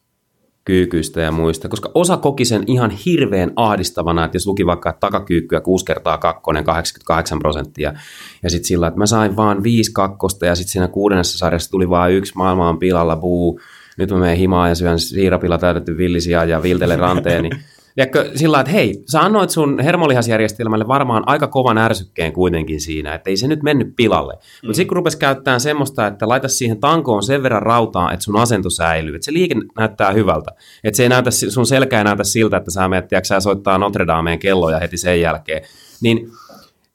[0.64, 5.60] kyykyistä ja muista, koska osa koki sen ihan hirveän ahdistavana, että jos luki vaikka takakyykkyä
[5.60, 7.94] 6 kertaa kakkonen 88 prosenttia,
[8.42, 11.90] ja sitten sillä, että mä sain vaan viisi kakkosta, ja sitten siinä kuudennessa sarjassa tuli
[11.90, 13.60] vaan yksi maailman pilalla, buu,
[13.98, 17.58] nyt mä menen himaan ja syön siirapilla täydetty villisiä ja viiltelen ranteen, niin
[17.94, 23.30] Tiedätkö, sillä että hei, sä annoit sun hermolihasjärjestelmälle varmaan aika kovan ärsykkeen kuitenkin siinä, että
[23.30, 24.34] ei se nyt mennyt pilalle.
[24.34, 24.66] Mm.
[24.66, 28.36] Mutta sitten kun rupesi käyttämään semmoista, että laita siihen tankoon sen verran rautaa, että sun
[28.36, 30.50] asento säilyy, että se liike näyttää hyvältä.
[30.84, 33.78] Että se ei näytä, sun selkä ei näytä siltä, että sä menet, tiedätkö, sä soittaa
[33.78, 35.62] Notre Dameen kelloja heti sen jälkeen.
[36.00, 36.30] Niin,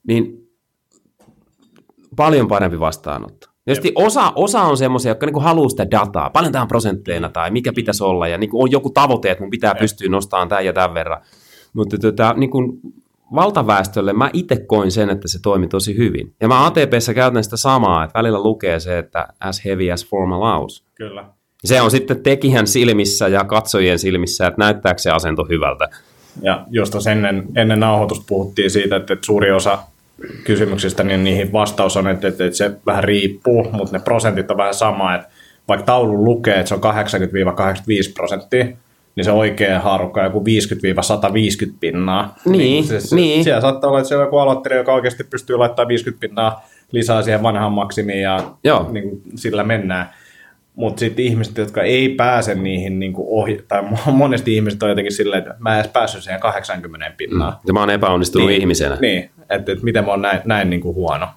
[0.08, 0.48] niin
[2.16, 3.53] paljon parempi vastaanotto.
[3.66, 7.52] Tietysti osa, osa on semmoisia, jotka niinku haluaa sitä dataa, paljon tämä on prosentteina tai
[7.52, 10.74] mikä pitäisi olla, ja niinku on joku tavoite, että mun pitää pystyä nostamaan tämän ja
[10.74, 11.22] tämän verran.
[11.74, 12.80] Mutta tota, niinku,
[13.36, 16.36] valtaväestölle mä itse koin sen, että se toimi tosi hyvin.
[16.42, 20.32] Ja mä ATPssä käytän sitä samaa, että välillä lukee se, että as heavy as form
[20.32, 20.86] allows.
[20.96, 21.26] Kyllä.
[21.66, 25.90] Se on sitten tekijän silmissä ja katsojien silmissä, että näyttääkö se asento hyvältä.
[26.42, 29.80] Ja jos ennen, ennen nauhoitusta puhuttiin siitä, että suuri osa
[30.44, 34.74] kysymyksistä, niin niihin vastaus on, että, että se vähän riippuu, mutta ne prosentit on vähän
[34.74, 35.28] sama, että
[35.68, 36.82] vaikka taulu lukee, että se on
[38.10, 38.66] 80-85 prosenttia,
[39.16, 40.44] niin se oikea haarukka on joku
[41.70, 42.36] 50-150 pinnaa.
[42.46, 43.44] Niin, niin, se, se, niin.
[43.44, 47.22] Siellä saattaa olla, että se on joku aloittelija, joka oikeasti pystyy laittamaan 50 pinnaa lisää
[47.22, 48.88] siihen vanhaan maksimiin ja Joo.
[48.92, 50.10] Niin kuin, sillä mennään.
[50.76, 55.14] Mutta sitten ihmiset, jotka ei pääse niihin niin kuin ohi, tai monesti ihmiset on jotenkin
[55.14, 57.52] silleen, että mä en edes päässyt siihen 80 pinnaa.
[57.52, 57.58] Mm.
[57.68, 58.98] Ja mä oon epäonnistunut niin, ihmisenä.
[59.02, 61.28] Niin, että et miten mä oon näin, näin niin kuin huono.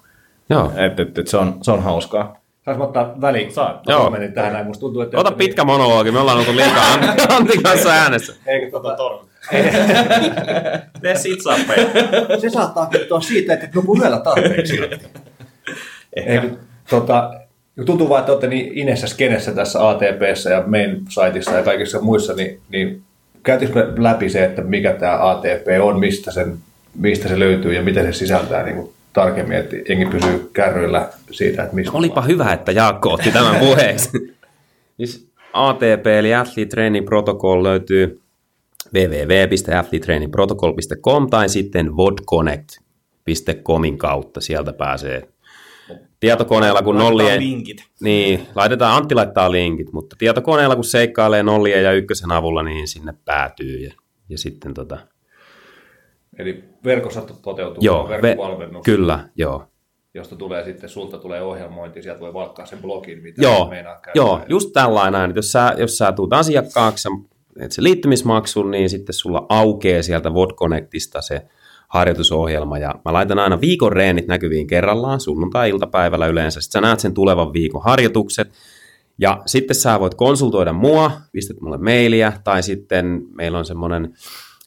[0.49, 0.71] Joo.
[0.75, 2.41] Että et, et se, on, se on hauskaa.
[2.65, 3.53] Saanko ottaa väliin?
[3.53, 3.81] Saa.
[3.87, 4.09] Joo.
[4.09, 4.65] Menin tähän näin.
[4.65, 5.67] Musta tuntuu, että Ota pitkä niin...
[5.67, 6.93] monologi, me ollaan oltu liikaa
[7.37, 8.35] Antin kanssa äänessä.
[8.45, 9.27] Eikö tota torvi?
[11.01, 11.87] Tee sitsappeja.
[12.37, 14.79] Se saattaa kertoa siitä, että nuku yöllä tarpeeksi.
[16.15, 16.49] Eikö,
[16.89, 17.33] tota,
[17.85, 22.33] tuntuu vaan, että olette niin inessä skenessä tässä ATPssä ja main siteissa ja kaikissa muissa,
[22.33, 23.01] niin, niin
[23.43, 26.57] käytisikö läpi se, että mikä tämä ATP on, mistä, sen,
[26.95, 31.63] mistä se löytyy ja miten se sisältää niin kuin tarkemmin, että jengi pysyy kärryillä siitä,
[31.63, 31.97] että mistä...
[31.97, 34.09] Olipa hyvä, että Jaakko otti tämän puheeksi.
[34.97, 38.21] siis ATP eli Athlete Training Protocol löytyy
[38.93, 44.41] www.athletetrainingprotocol.com tai sitten vodconnect.comin kautta.
[44.41, 45.27] Sieltä pääsee
[46.19, 47.39] tietokoneella kun nollien...
[47.39, 47.83] linkit.
[48.01, 53.13] Niin, laitetaan, Antti laittaa linkit, mutta tietokoneella kun seikkailee nollien ja ykkösen avulla, niin sinne
[53.25, 53.77] päätyy.
[53.79, 53.93] Ja,
[54.29, 54.97] ja sitten tota...
[56.39, 59.67] Eli verkossa toteutuu Joo, ve, verkkovalmennus, kyllä, joo.
[60.13, 64.11] josta tulee sitten, sulta tulee ohjelmointi, sieltä voi valkkaa sen blogin, mitä Joo, meinaa käyttää.
[64.15, 67.09] joo just tällainen, että jos sä, jos sä tuut asiakkaaksi,
[67.59, 71.41] että se liittymismaksun, niin sitten sulla aukeaa sieltä VodConnectista se
[71.87, 77.13] harjoitusohjelma, ja mä laitan aina viikon reenit näkyviin kerrallaan, sunnuntai-iltapäivällä yleensä, sitten sä näet sen
[77.13, 78.51] tulevan viikon harjoitukset,
[79.19, 84.13] ja sitten sä voit konsultoida mua, pistät mulle mailia, tai sitten meillä on semmoinen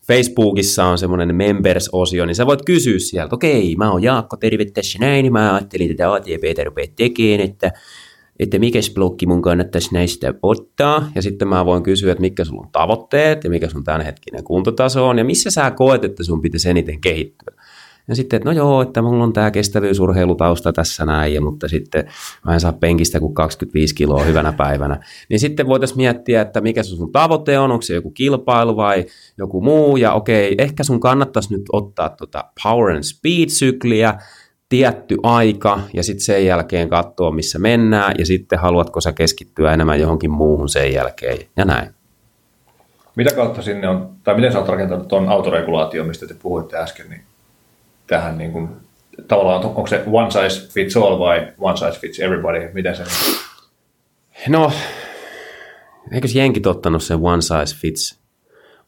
[0.07, 4.99] Facebookissa on semmoinen members-osio, niin sä voit kysyä sieltä, okei, mä oon Jaakko, terve tässä
[4.99, 7.73] näin, mä ajattelin tätä ATPtä rupea tekemään, että,
[8.41, 12.63] että mikä blokki mun kannattaisi näistä ottaa, ja sitten mä voin kysyä, että mitkä sulla
[12.63, 16.71] on tavoitteet, ja mikä sun tämänhetkinen kuntotaso on, ja missä sä koet, että sun pitäisi
[16.71, 17.55] eniten kehittyä.
[18.09, 22.05] Ja sitten, että no joo, että mulla on tämä kestävyysurheilutausta tässä näin, ja, mutta sitten
[22.45, 25.01] mä en saa penkistä kuin 25 kiloa hyvänä päivänä.
[25.29, 29.07] Niin sitten voitaisiin miettiä, että mikä sun tavoite on, onko se joku kilpailu vai
[29.39, 34.19] joku muu, ja okei, ehkä sun kannattaisi nyt ottaa tota power and speed-sykliä,
[34.71, 40.01] tietty aika ja sitten sen jälkeen katsoa, missä mennään ja sitten haluatko sä keskittyä enemmän
[40.01, 41.95] johonkin muuhun sen jälkeen ja näin.
[43.17, 47.11] Mitä kautta sinne on, tai miten sä oot rakentanut tuon autoregulaation, mistä te puhuitte äsken,
[47.11, 47.23] niin
[48.07, 48.69] tähän niin kuin,
[49.29, 53.05] tavallaan, onko se one size fits all vai one size fits everybody, miten se
[54.49, 54.73] No,
[56.13, 58.20] eikös jenkit ottanut sen one size fits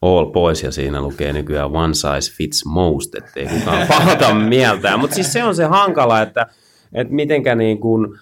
[0.02, 5.00] all pois ja siinä lukee nykyään one size fits most, ettei kukaan pahota mieltään.
[5.00, 6.46] Mutta siis se on se hankala, että,
[6.94, 8.18] että mitenkä niin kuin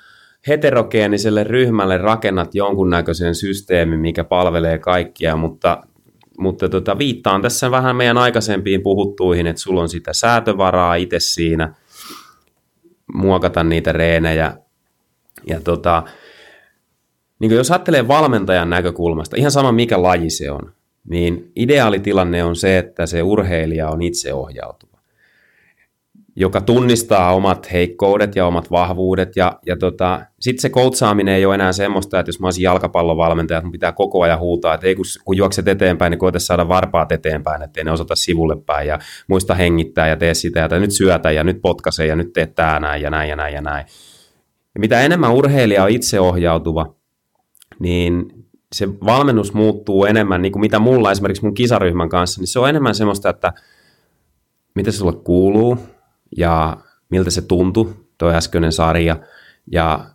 [0.48, 5.82] heterogeeniselle ryhmälle rakennat jonkunnäköisen systeemin, mikä palvelee kaikkia, mutta,
[6.38, 11.74] mutta tota, viittaan tässä vähän meidän aikaisempiin puhuttuihin, että sulla on sitä säätövaraa itse siinä,
[13.14, 14.56] muokata niitä reenejä.
[15.46, 16.02] Ja tota,
[17.38, 20.72] niin jos ajattelee valmentajan näkökulmasta, ihan sama mikä laji se on,
[21.08, 24.98] niin ideaalitilanne on se, että se urheilija on itseohjautuva,
[26.36, 29.36] joka tunnistaa omat heikkoudet ja omat vahvuudet.
[29.36, 33.58] Ja, ja tota, sitten se koutsaaminen ei ole enää semmoista, että jos mä olisin jalkapallovalmentaja,
[33.58, 36.68] että mun pitää koko ajan huutaa, että ei kun, kun juokset eteenpäin, niin koeta saada
[36.68, 40.92] varpaat eteenpäin, ettei ne osoita sivulle päin ja muista hengittää ja tee sitä ja nyt
[40.92, 43.86] syötä ja nyt potkaise ja nyt tee tää näin ja näin ja näin ja näin.
[44.74, 46.94] Ja mitä enemmän urheilija on itseohjautuva,
[47.78, 48.40] niin
[48.74, 52.68] se valmennus muuttuu enemmän, niin kuin mitä mulla esimerkiksi mun kisaryhmän kanssa, niin se on
[52.68, 53.52] enemmän semmoista, että
[54.74, 55.78] mitä sulle kuuluu
[56.36, 56.76] ja
[57.08, 59.16] miltä se tuntui, tuo äskeinen sarja,
[59.72, 60.10] ja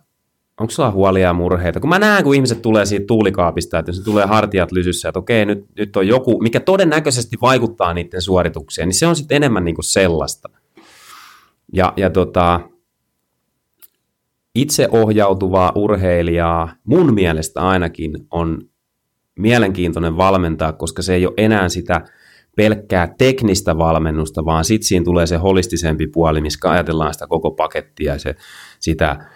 [0.60, 1.80] onko sulla huolia ja murheita?
[1.80, 5.46] Kun mä näen, kun ihmiset tulee siitä tuulikaapista, että se tulee hartiat lysyssä, että okei,
[5.46, 9.74] nyt, nyt on joku, mikä todennäköisesti vaikuttaa niiden suoritukseen, niin se on sitten enemmän niin
[9.74, 10.48] kuin sellaista.
[11.72, 12.60] Ja, ja tota,
[14.56, 18.58] itseohjautuvaa urheilijaa mun mielestä ainakin on
[19.38, 22.04] mielenkiintoinen valmentaa, koska se ei ole enää sitä
[22.56, 28.18] pelkkää teknistä valmennusta, vaan sitten siinä tulee se holistisempi puoli, missä ajatellaan sitä koko pakettia,
[28.18, 28.34] se,
[28.80, 29.26] sitä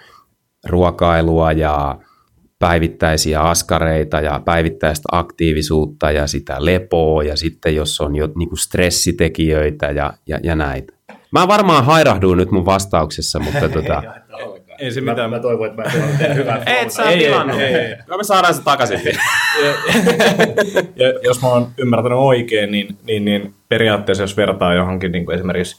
[0.68, 1.98] ruokailua ja
[2.58, 8.58] päivittäisiä askareita ja päivittäistä aktiivisuutta ja sitä lepoa ja sitten jos on jo niin kuin
[8.58, 10.92] stressitekijöitä ja, ja, ja näitä.
[11.32, 14.02] Mä varmaan hairahduin nyt mun vastauksessa, mutta tota,
[14.80, 15.30] Ei se Mä, mitään.
[15.30, 17.60] mä toivon, että mä tuon teidän hyvän et sä Ei, ei, tilannut.
[17.60, 17.96] ei, ei.
[18.08, 19.00] No me saadaan se takaisin.
[20.96, 25.34] ja jos mä oon ymmärtänyt oikein, niin, niin, niin periaatteessa jos vertaa johonkin niin kuin
[25.34, 25.76] esimerkiksi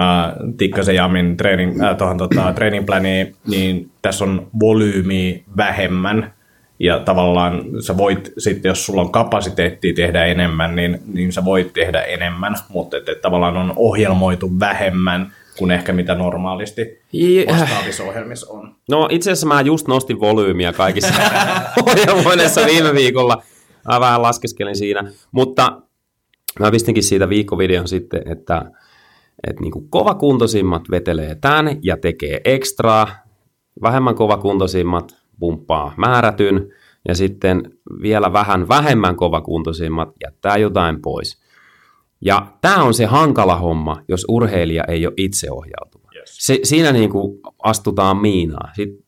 [0.00, 6.32] äh, Tikkasen Jamin treening, äh, tohon, tota, training planiin, niin tässä on volyymi vähemmän.
[6.78, 11.72] Ja tavallaan sä voit sitten, jos sulla on kapasiteettia tehdä enemmän, niin, niin sä voit
[11.72, 17.00] tehdä enemmän, mutta et, et tavallaan on ohjelmoitu vähemmän kuin ehkä mitä normaalisti
[17.48, 18.74] vastaavissa ohjelmissa on.
[18.90, 21.14] No itse asiassa mä just nostin volyymiä kaikissa
[21.86, 23.42] ohjelmoinnissa viime viikolla.
[23.88, 25.12] Mä vähän laskeskelin siinä.
[25.32, 25.82] Mutta
[26.60, 28.70] mä pistinkin siitä viikkovideon sitten, että,
[29.48, 33.08] että niin kuin kovakuntoisimmat vetelee tämän ja tekee ekstraa.
[33.82, 36.72] Vähemmän kovakuntoisimmat pumppaa määrätyn
[37.08, 41.41] ja sitten vielä vähän vähemmän kovakuntoisimmat jättää jotain pois.
[42.22, 46.08] Ja tämä on se hankala homma, jos urheilija ei ole itseohjautuva.
[46.16, 46.36] Yes.
[46.40, 48.74] Se, siinä niin kuin astutaan miinaan.
[48.74, 49.02] Sitten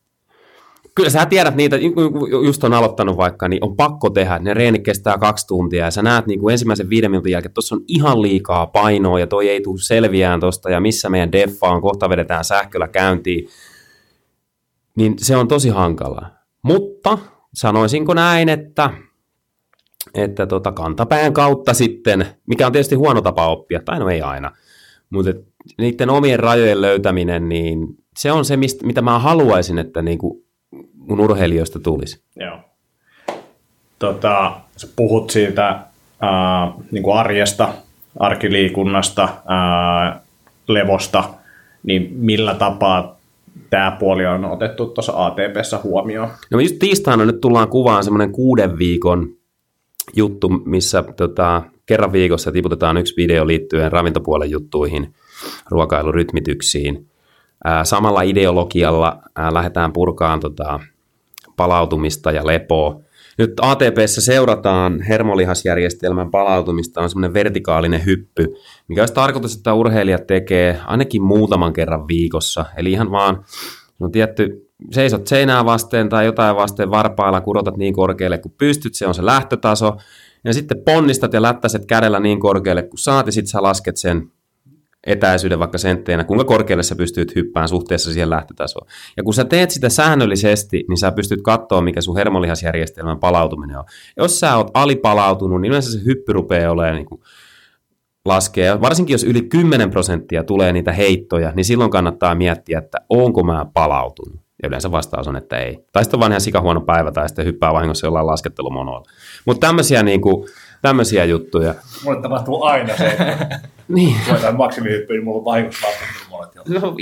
[0.95, 4.39] Kyllä sä tiedät niitä, niin kuin just on aloittanut vaikka, niin on pakko tehdä.
[4.39, 7.53] Ne reenit kestää kaksi tuntia ja sä näet niin kuin ensimmäisen viiden minuutin jälkeen, että
[7.53, 11.67] tuossa on ihan liikaa painoa ja toi ei tule selviään tosta ja missä meidän deffa
[11.67, 13.47] on, kohta vedetään sähköllä käyntiin.
[14.97, 16.29] Niin se on tosi hankalaa.
[16.61, 17.17] Mutta
[17.53, 18.89] sanoisinko näin, että,
[20.15, 24.51] että tota kantapään kautta sitten, mikä on tietysti huono tapa oppia, tai no ei aina,
[25.09, 25.31] mutta
[25.77, 30.43] niiden omien rajojen löytäminen, niin se on se, mistä, mitä mä haluaisin, että niin kuin
[30.93, 32.23] mun urheilijoista tulisi.
[32.35, 32.59] Joo.
[33.99, 35.79] Tota, sä puhut siitä
[36.21, 37.73] ää, niin kuin arjesta,
[38.19, 40.21] arkiliikunnasta, ää,
[40.67, 41.23] levosta,
[41.83, 43.15] niin millä tapaa
[43.69, 46.29] tämä puoli on otettu tuossa ATPssä huomioon?
[46.51, 49.34] No just tiistaina nyt tullaan kuvaan semmoinen kuuden viikon
[50.13, 55.13] juttu, missä tota, kerran viikossa tiputetaan yksi video liittyen ravintopuolen juttuihin,
[55.69, 57.07] ruokailurytmityksiin.
[57.65, 60.79] Ää, samalla ideologialla ää, lähdetään purkaan tota,
[61.57, 63.01] palautumista ja lepoa.
[63.37, 68.55] Nyt ATPssä seurataan hermolihasjärjestelmän palautumista, on semmoinen vertikaalinen hyppy,
[68.87, 72.65] mikä olisi tarkoitus, että urheilijat tekee ainakin muutaman kerran viikossa.
[72.77, 73.45] Eli ihan vaan
[73.99, 79.07] on tietty, seisot seinää vasten tai jotain vasten varpailla, kurotat niin korkealle kuin pystyt, se
[79.07, 79.97] on se lähtötaso.
[80.43, 84.31] Ja sitten ponnistat ja lättäset kädellä niin korkealle kuin saat, ja sitten sä lasket sen
[85.05, 88.87] etäisyyden vaikka sentteinä, kuinka korkealle sä pystyt hyppään suhteessa siihen lähtötasoon.
[89.17, 93.85] Ja kun sä teet sitä säännöllisesti, niin sä pystyt katsoa, mikä sun hermolihasjärjestelmän palautuminen on.
[94.17, 97.21] Jos sä oot alipalautunut, niin yleensä se hyppy rupeaa olemaan niin kuin
[98.25, 98.81] laskee.
[98.81, 103.65] Varsinkin jos yli 10 prosenttia tulee niitä heittoja, niin silloin kannattaa miettiä, että onko mä
[103.73, 104.44] palautunut.
[104.63, 105.85] Ja yleensä vastaus on, että ei.
[105.91, 109.05] Tai sitten on vaan ihan sikahuono päivä, tai sitten hyppää vahingossa jollain laskettelumonoilla.
[109.45, 110.47] Mutta tämmöisiä, niin kuin,
[110.81, 111.75] tämmöisiä juttuja.
[112.03, 114.15] Mulle tapahtuu aina se, että Niin.
[114.29, 116.63] koetaan maksimihyppyä, niin mulla on vahingossa laskettelumonot jo.
[116.69, 116.95] No,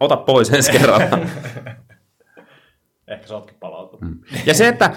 [0.00, 1.18] ota pois ensi kerralla.
[3.08, 4.14] Ehkä sä ootkin palautunut.
[4.46, 4.96] Ja se, että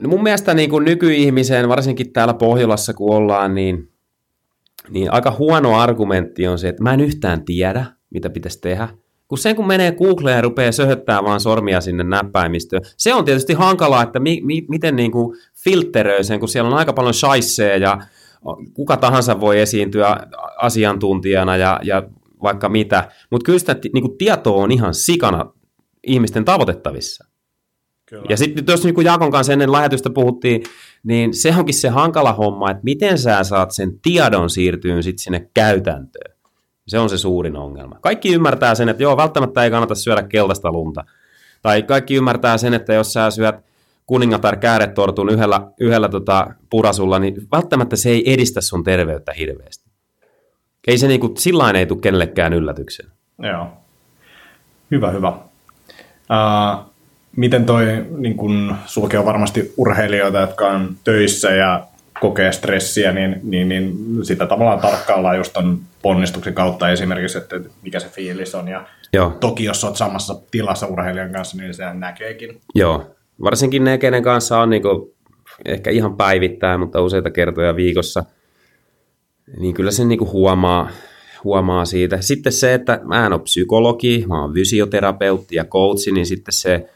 [0.00, 3.92] no mun mielestä niin kuin nykyihmiseen, varsinkin täällä Pohjolassa kun ollaan, niin,
[4.90, 8.88] niin aika huono argumentti on se, että mä en yhtään tiedä, mitä pitäisi tehdä.
[9.34, 13.52] Kun sen kun menee Googleen ja rupeaa söhöttää vaan sormia sinne näppäimistöön, se on tietysti
[13.52, 17.76] hankalaa, että mi, mi, miten niin kuin filtteröi sen, kun siellä on aika paljon shaisseja
[17.76, 17.98] ja
[18.74, 20.16] kuka tahansa voi esiintyä
[20.56, 22.02] asiantuntijana ja, ja
[22.42, 23.08] vaikka mitä.
[23.30, 25.52] Mutta kyllä sitä niin kuin tietoa on ihan sikana
[26.06, 27.24] ihmisten tavoitettavissa.
[28.08, 28.24] Kyllä.
[28.28, 30.62] Ja sitten jos niin kuin Jaakon kanssa ennen lähetystä puhuttiin,
[31.02, 35.50] niin se onkin se hankala homma, että miten sä saat sen tiedon siirtyyn sit sinne
[35.54, 36.33] käytäntöön.
[36.88, 37.98] Se on se suurin ongelma.
[38.00, 41.04] Kaikki ymmärtää sen, että joo, välttämättä ei kannata syödä keltaista lunta.
[41.62, 43.56] Tai kaikki ymmärtää sen, että jos sä syöt
[44.06, 49.90] kuningatar kääretortun yhdellä, yhdellä tota purasulla, niin välttämättä se ei edistä sun terveyttä hirveästi.
[50.86, 53.06] Ei se niinku, sillain ei tule kenellekään yllätyksen.
[53.42, 53.66] Joo.
[54.90, 55.28] Hyvä, hyvä.
[55.28, 56.84] Uh,
[57.36, 58.74] miten toi, niin kun
[59.18, 61.86] on varmasti urheilijoita, jotka on töissä ja
[62.24, 68.00] kokee stressiä, niin, niin, niin sitä tavallaan tarkkaillaan just ton ponnistuksen kautta esimerkiksi, että mikä
[68.00, 68.68] se fiilis on.
[68.68, 69.36] Ja Joo.
[69.40, 72.60] toki jos olet samassa tilassa urheilijan kanssa, niin sehän näkeekin.
[72.74, 75.14] Joo, varsinkin ne, kenen kanssa on niinku
[75.64, 78.24] ehkä ihan päivittäin, mutta useita kertoja viikossa,
[79.58, 80.90] niin kyllä sen niinku huomaa,
[81.44, 82.20] huomaa siitä.
[82.20, 86.90] Sitten se, että mä en ole psykologi, mä oon fysioterapeutti ja coachi, niin sitten se,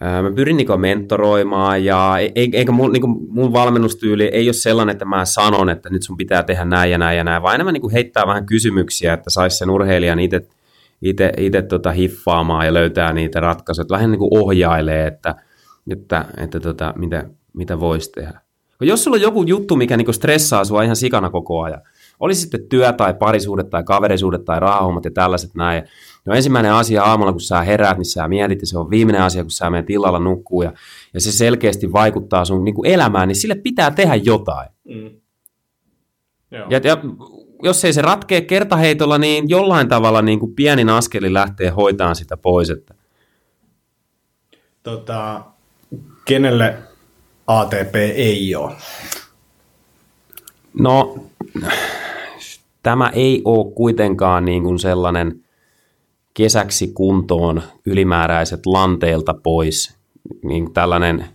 [0.00, 4.92] mä pyrin niinku mentoroimaan ja e- e- eikä mun, niinku mun valmennustyyli ei ole sellainen,
[4.92, 7.72] että mä sanon, että nyt sun pitää tehdä näin ja näin ja näin, vaan enemmän
[7.72, 13.86] niinku heittää vähän kysymyksiä, että saisi sen urheilijan itse tota hiffaamaan ja löytää niitä ratkaisuja,
[13.90, 15.34] vähän niin kuin ohjailee, että,
[15.90, 18.40] että, että tota, mitä, mitä voisi tehdä.
[18.80, 21.80] Jos sulla on joku juttu, mikä niin stressaa sua ihan sikana koko ajan,
[22.20, 25.82] oli sitten työ tai parisuudet tai kaverisuudet tai rahahommat ja tällaiset näin.
[26.24, 29.42] No ensimmäinen asia aamulla, kun sä heräät, niin sä mietit, ja se on viimeinen asia,
[29.42, 30.72] kun sä menet illalla nukkuu, ja,
[31.14, 34.68] ja se selkeästi vaikuttaa sun niin kuin elämään, niin sille pitää tehdä jotain.
[34.84, 35.10] Mm.
[36.50, 36.66] Joo.
[36.70, 36.96] Ja, ja
[37.62, 42.36] jos ei se ratkee kertaheitolla, niin jollain tavalla niin kuin pienin askeli lähtee hoitamaan sitä
[42.36, 42.70] pois.
[42.70, 42.94] Että.
[44.82, 45.44] Tota,
[46.24, 46.78] kenelle
[47.46, 48.72] ATP ei ole?
[50.80, 51.26] No,
[52.82, 55.41] tämä ei ole kuitenkaan niin kuin sellainen
[56.34, 59.96] kesäksi kuntoon ylimääräiset lanteilta pois,
[60.44, 61.26] niin tällainen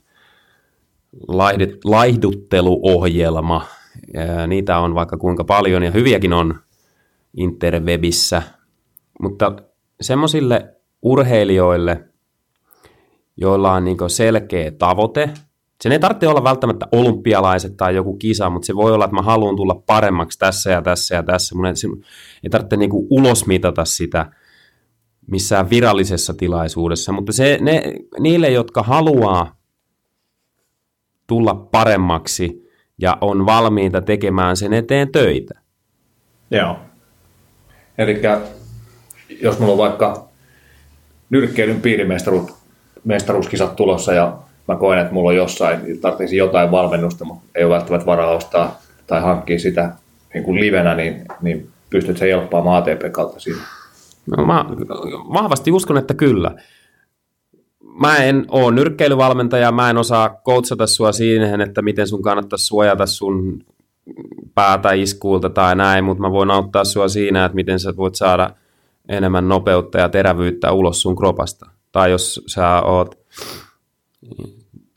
[1.28, 3.66] laihdut- laihdutteluohjelma.
[4.48, 6.60] Niitä on vaikka kuinka paljon ja hyviäkin on
[7.38, 8.42] interwebissä,
[9.22, 9.56] mutta
[10.02, 12.04] semmoisille urheilijoille,
[13.38, 15.30] joilla on niin selkeä tavoite,
[15.82, 19.22] sen ei tarvitse olla välttämättä olympialaiset tai joku kisa, mutta se voi olla, että mä
[19.22, 21.56] haluan tulla paremmaksi tässä ja tässä ja tässä.
[21.56, 21.74] Mun ei,
[22.44, 24.32] ei tarvitse niin ulosmitata sitä
[25.32, 29.58] missään virallisessa tilaisuudessa, mutta se, ne, niille, jotka haluaa
[31.28, 35.60] tulla paremmaksi ja on valmiita tekemään sen eteen töitä.
[36.52, 36.80] Joo.
[37.98, 38.22] Eli
[39.42, 40.28] jos mulla on vaikka
[41.30, 44.38] nyrkkeilyn piirimestaruuskisat tulossa ja
[44.68, 48.32] mä koen, että mulla on jossain, niin tarvitsisi jotain valmennusta, mutta ei ole välttämättä varaa
[48.32, 49.92] ostaa tai hankkia sitä
[50.34, 53.62] niin kuin livenä, niin, niin pystyt se helppaamaan ATP kautta siinä.
[54.28, 54.66] No, mä
[55.34, 56.56] vahvasti uskon, että kyllä.
[58.02, 63.06] Mä en ole nyrkkeilyvalmentaja, mä en osaa coachata sua siihen, että miten sun kannattaisi suojata
[63.06, 63.64] sun
[64.56, 68.50] päätä iskuilta tai näin, mutta mä voin auttaa sua siinä, että miten sä voit saada
[69.10, 71.70] enemmän nopeutta ja terävyyttä ulos sun kropasta.
[71.92, 73.18] Tai jos sä oot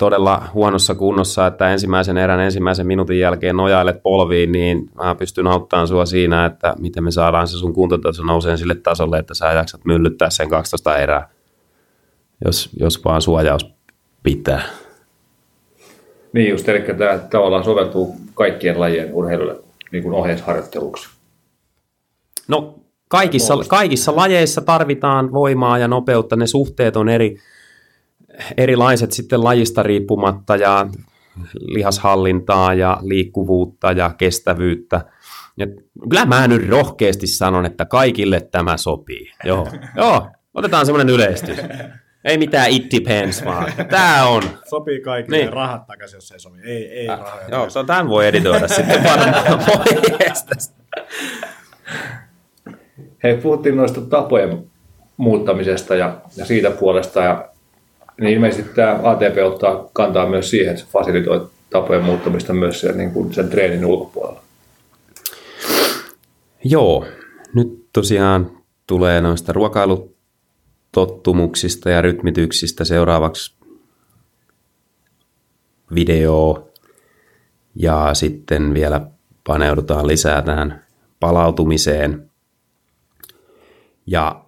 [0.01, 5.89] todella huonossa kunnossa, että ensimmäisen erän ensimmäisen minuutin jälkeen nojailet polviin, niin mä pystyn auttamaan
[5.89, 9.85] sua siinä, että miten me saadaan se sun kuntotaso nouseen sille tasolle, että sä jaksat
[9.85, 11.29] myllyttää sen 12 erää,
[12.45, 13.67] jos, jos vaan suojaus
[14.23, 14.63] pitää.
[16.33, 19.57] Niin just, eli tämä tavallaan soveltuu kaikkien lajien urheilulle
[19.93, 21.09] niin kuin ohjeisharjoitteluksi.
[22.49, 22.75] No
[23.09, 27.39] kaikissa, kaikissa lajeissa tarvitaan voimaa ja nopeutta, ne suhteet on eri,
[28.57, 30.87] erilaiset sitten lajista riippumatta ja
[31.61, 35.01] lihashallintaa ja liikkuvuutta ja kestävyyttä.
[35.57, 35.67] Ja
[36.11, 39.33] kyllä mä nyt rohkeasti sanon, että kaikille tämä sopii.
[39.45, 40.29] Joo, Joo.
[40.55, 41.57] otetaan semmoinen yleistys.
[42.25, 44.43] Ei mitään it depends, vaan tämä on.
[44.71, 45.53] Sopii kaikille niin.
[45.53, 46.59] rahat takaisin, jos ei sovi.
[46.65, 47.49] Ei, ei äh, rahoja.
[47.51, 49.35] Joo, so tämän voi editoida sitten varmaan.
[53.23, 54.71] Hei, puhuttiin noista tapojen
[55.17, 57.23] muuttamisesta ja, ja siitä puolesta.
[57.23, 57.50] Ja,
[58.21, 62.97] niin ilmeisesti tämä ATP ottaa kantaa myös siihen, että se fasilitoi tapojen muuttamista myös siellä,
[62.97, 64.43] niin kuin sen treenin ulkopuolella.
[66.65, 67.07] Joo,
[67.55, 68.51] nyt tosiaan
[68.87, 70.17] tulee noista ruokailut
[70.93, 73.55] tottumuksista ja rytmityksistä seuraavaksi
[75.95, 76.69] video
[77.75, 79.01] ja sitten vielä
[79.47, 80.85] paneudutaan lisää tähän
[81.21, 82.31] palautumiseen.
[84.07, 84.45] Ja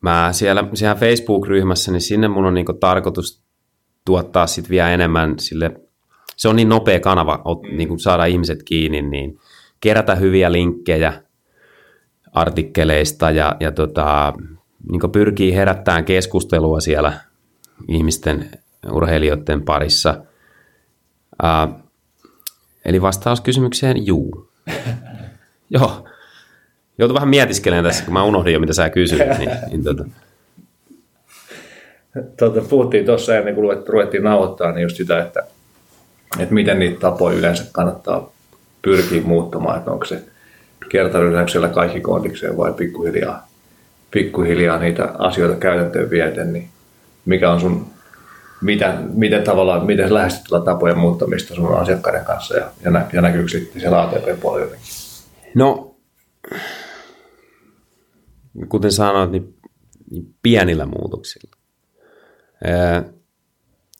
[0.00, 3.42] mä siellä, siellä Facebook-ryhmässä, niin sinne mun on niinku tarkoitus
[4.04, 5.80] tuottaa sit vielä enemmän sille,
[6.36, 7.76] se on niin nopea kanava mm.
[7.76, 9.38] niin saada ihmiset kiinni, niin
[9.80, 11.22] kerätä hyviä linkkejä
[12.32, 14.32] artikkeleista ja, ja tota,
[14.90, 17.12] niin pyrkii herättämään keskustelua siellä
[17.88, 18.50] ihmisten,
[18.90, 20.22] urheilijoiden parissa.
[21.42, 21.74] Uh,
[22.84, 24.50] eli vastaus kysymykseen, juu.
[25.70, 26.07] Joo.
[26.98, 29.38] Joutu vähän mietiskelemään tässä, kun mä unohdin jo, mitä sä kysyit.
[29.38, 30.04] Niin, niin tota.
[32.38, 35.40] Tota, puhuttiin tuossa ennen kuin ruvettiin nauhoittaa, niin just sitä, että,
[36.38, 38.32] että miten niitä tapoja yleensä kannattaa
[38.82, 40.22] pyrkiä muuttamaan, että onko se
[40.88, 43.48] kertarysäyksellä kaikki kondikseen vai pikkuhiljaa
[44.10, 46.68] pikkuhiljaa niitä asioita käytäntöön vieten, niin
[47.24, 47.86] mikä on sun,
[48.60, 53.48] mitä, miten tavallaan, miten lähestyt tapojen muuttamista sun asiakkaiden kanssa ja, ja, nä, ja näkyykö
[53.48, 54.76] sitten siellä ATP-puolella?
[55.54, 55.94] No,
[58.68, 59.54] kuten sanoit, niin,
[60.10, 61.56] niin pienillä muutoksilla.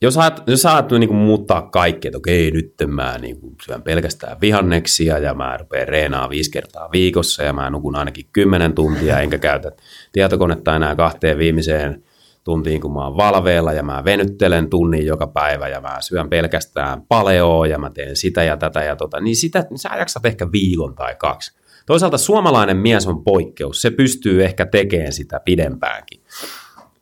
[0.01, 4.41] Jos, ajat, jos ajattelet niin muuttaa kaikki, että okei, nyt mä niin kuin syön pelkästään
[4.41, 9.37] vihanneksia ja mä rupean reenaa viisi kertaa viikossa ja mä nukun ainakin kymmenen tuntia, enkä
[9.37, 9.71] käytä
[10.11, 12.03] tietokonetta enää kahteen viimeiseen
[12.43, 17.01] tuntiin, kun mä oon valveilla ja mä venyttelen tunnin joka päivä ja mä syön pelkästään
[17.01, 20.51] paleoa ja mä teen sitä ja tätä ja tota, niin sitä niin sä jaksat ehkä
[20.51, 21.59] viikon tai kaksi.
[21.89, 26.21] Toisaalta suomalainen mies on poikkeus, se pystyy ehkä tekemään sitä pidempäänkin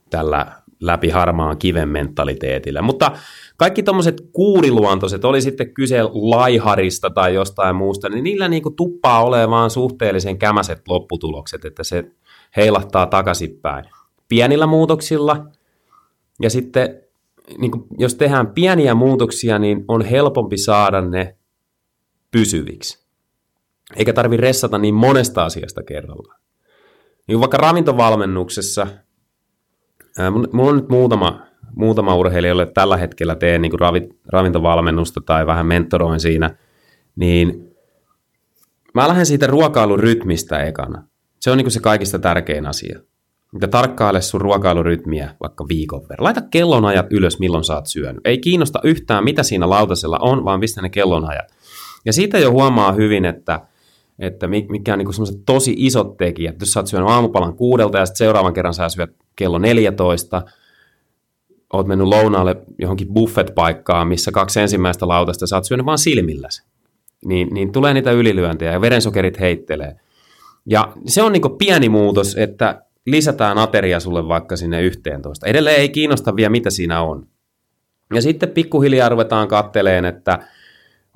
[0.09, 2.81] tällä läpi harmaan kiven mentaliteetillä.
[2.81, 3.11] Mutta
[3.57, 9.69] kaikki tuommoiset kuuriluontoiset, oli sitten kyse laiharista tai jostain muusta, niin niillä niinku tuppaa olemaan
[9.69, 12.11] suhteellisen kämäset lopputulokset, että se
[12.55, 13.85] heilahtaa takaisinpäin.
[14.27, 15.45] Pienillä muutoksilla
[16.41, 17.01] ja sitten
[17.57, 21.35] niin kuin, jos tehdään pieniä muutoksia, niin on helpompi saada ne
[22.31, 23.06] pysyviksi.
[23.95, 26.35] Eikä tarvi ressata niin monesta asiasta kerralla.
[27.27, 28.87] Niin vaikka ravintovalmennuksessa
[30.51, 31.41] Mulla on nyt muutama,
[31.75, 36.55] muutama urheilija, jolle tällä hetkellä teen niin ravi, ravintovalmennusta tai vähän mentoroin siinä,
[37.15, 37.75] niin
[38.93, 41.03] mä lähden siitä ruokailurytmistä ekana.
[41.39, 42.99] Se on niin se kaikista tärkein asia.
[43.53, 46.23] Mitä tarkkaile sun ruokailurytmiä vaikka viikon verran.
[46.23, 48.21] Laita kellonajat ylös, milloin sä oot syönyt.
[48.25, 51.47] Ei kiinnosta yhtään, mitä siinä lautasella on, vaan pistä ne kellonajat.
[52.05, 53.61] Ja siitä jo huomaa hyvin, että,
[54.19, 56.55] että mikä on niin sellaiset tosi isot tekijät.
[56.59, 60.41] Jos sä oot syönyt aamupalan kuudelta ja sitten seuraavan kerran sä syöt kello 14,
[61.73, 66.63] oot mennyt lounaalle johonkin buffet-paikkaan, missä kaksi ensimmäistä lautasta sä oot syönyt vaan silmilläsi.
[67.25, 69.95] Niin, niin tulee niitä ylilyöntejä ja verensokerit heittelee.
[70.65, 75.47] Ja se on niin pieni muutos, että lisätään ateria sulle vaikka sinne 11.
[75.47, 77.27] Edelleen ei kiinnosta vielä, mitä siinä on.
[78.13, 80.39] Ja sitten pikkuhiljaa ruvetaan katteleen, että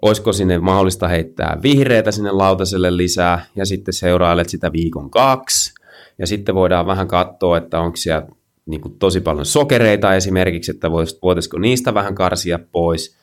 [0.01, 5.73] olisiko sinne mahdollista heittää vihreitä sinne lautaselle lisää, ja sitten seurailet sitä viikon kaksi,
[6.17, 8.27] ja sitten voidaan vähän katsoa, että onko siellä
[8.65, 13.15] niin kuin tosi paljon sokereita esimerkiksi, että voitaisiko niistä vähän karsia pois.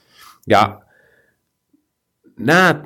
[0.48, 0.80] Ja
[2.38, 2.84] nämä,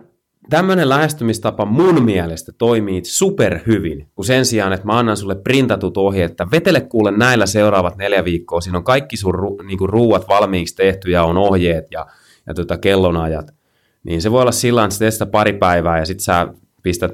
[0.50, 5.96] tämmöinen lähestymistapa mun mielestä toimii super hyvin, kun sen sijaan, että mä annan sulle printatut
[5.96, 9.88] ohjeet, että vetele kuule näillä seuraavat neljä viikkoa, siinä on kaikki sun ru, niin kuin
[9.88, 12.06] ruuat valmiiksi tehty ja on ohjeet ja,
[12.46, 13.61] ja tota kellonajat,
[14.04, 16.48] Niin se voi olla sillä että sitä pari päivää ja sitten sä
[16.82, 17.12] pistät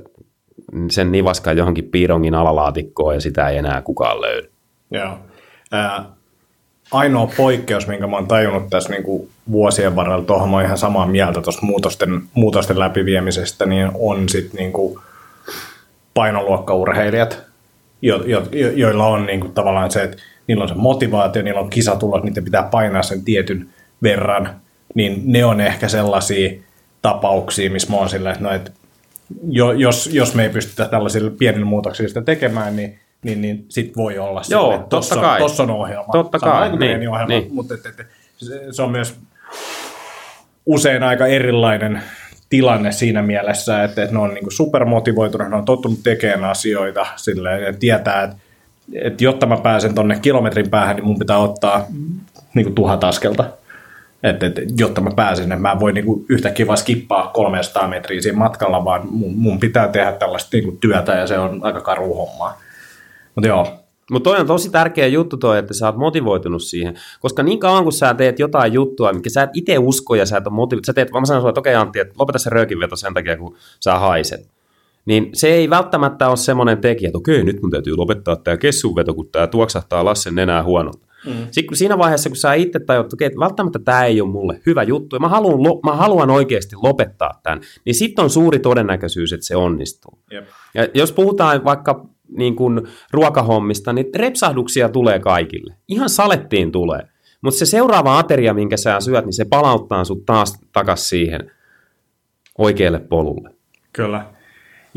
[0.91, 4.51] sen nivaskan johonkin piirongin alalaatikkoon ja sitä ei enää kukaan löydy.
[4.91, 5.19] Joo.
[5.73, 6.05] Ää,
[6.93, 10.79] ainoa poikkeus, minkä mä oon tajunnut tässä niin kuin vuosien varrella, tuohon mä oon ihan
[10.79, 14.99] samaa mieltä tuosta muutosten, muutosten läpiviemisestä, niin on sitten niin kuin
[16.15, 17.43] painoluokkaurheilijat,
[18.03, 20.17] jo, jo, jo, joilla on niin kuin tavallaan se, että
[20.47, 23.69] niillä on se motivaatio, niillä on kisatulos, niiden pitää painaa sen tietyn
[24.03, 24.51] verran,
[24.95, 26.51] niin ne on ehkä sellaisia
[27.03, 28.71] tapauksia, missä mä oon sillä, että, no, että
[29.49, 33.97] jo, jos, jos me ei pystytä tällaisilla pienillä muutoksilla sitä tekemään, niin niin, niin sit
[33.97, 35.39] voi olla Joo, sille, totta tossa, kai.
[35.39, 36.13] Tossa on ohjelma.
[36.13, 37.49] Totta Sama kai, niin, ohjelma, niin.
[37.51, 39.17] mutta et, et, se, se on myös
[40.67, 42.03] usein aika erilainen
[42.51, 47.63] tilanne siinä mielessä, että, että ne on niin supermotivoituneet, ne on tottunut tekemään asioita silleen,
[47.63, 48.37] ja tietää, että,
[48.95, 51.87] että jotta mä pääsen tonne kilometrin päähän, niin mun pitää ottaa
[52.55, 53.45] niin kuin tuhat askelta.
[54.23, 57.89] Että, että, jotta mä pääsen, että mä en voi niin kuin yhtäkkiä vaan skippaa 300
[57.89, 61.61] metriä siinä matkalla, vaan mun, mun pitää tehdä tällaista niin kuin työtä ja se on
[61.63, 62.61] aika karu hommaa.
[63.35, 63.67] Mutta joo,
[64.11, 66.95] Mutta toi on tosi tärkeä juttu toi, että sä oot motivoitunut siihen.
[67.21, 70.37] Koska niin kauan kun sä teet jotain juttua, mikä sä et itse usko ja sä
[70.37, 72.51] et ole motivoitunut, sä teet, vaan mä sanon sulle, että okei Antti, että lopeta se
[72.51, 74.49] röökinveto sen takia, kun sä haiset.
[75.07, 79.15] Niin se ei välttämättä ole semmoinen tekijä, että okei, nyt mun täytyy lopettaa tämä kessunveto,
[79.15, 81.08] kun tämä tuoksahtaa Lassen nenää huonolta.
[81.29, 81.47] Mm.
[81.51, 84.61] Sitten siinä vaiheessa, kun sä itse tajut, että okei, että välttämättä tämä ei ole mulle
[84.67, 88.59] hyvä juttu, ja mä haluan, lo- mä haluan oikeasti lopettaa tämän, niin sitten on suuri
[88.59, 90.19] todennäköisyys, että se onnistuu.
[90.31, 90.45] Jep.
[90.75, 92.07] Ja jos puhutaan vaikka
[92.37, 92.81] niin kuin
[93.13, 95.75] ruokahommista, niin repsahduksia tulee kaikille.
[95.89, 97.09] Ihan salettiin tulee.
[97.41, 101.51] Mutta se seuraava ateria, minkä sä syöt, niin se palauttaa sut taas takas siihen
[102.59, 103.51] oikealle polulle.
[103.93, 104.38] Kyllä.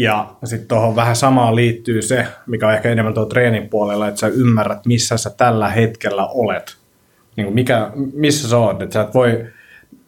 [0.01, 4.19] Ja sitten tuohon vähän samaan liittyy se, mikä on ehkä enemmän tuo treenin puolella, että
[4.19, 6.77] sä ymmärrät, missä sä tällä hetkellä olet.
[7.35, 8.81] Niin kuin mikä, missä sä oot.
[8.81, 9.45] Että sä et voi,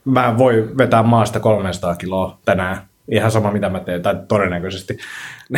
[0.05, 2.77] mä en voi vetää maasta 300 kiloa tänään.
[3.11, 4.97] Ihan sama, mitä mä teen, tai todennäköisesti.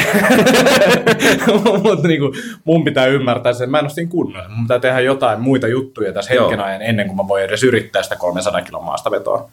[1.84, 2.22] Mutta niin
[2.64, 4.50] mun pitää ymmärtää sen, mä en ole siinä kunnossa.
[4.50, 6.50] Mun pitää tehdä jotain muita juttuja tässä Joo.
[6.50, 9.50] hetken ajan ennen kuin mä voin edes yrittää sitä 300 kilon maasta vetoa.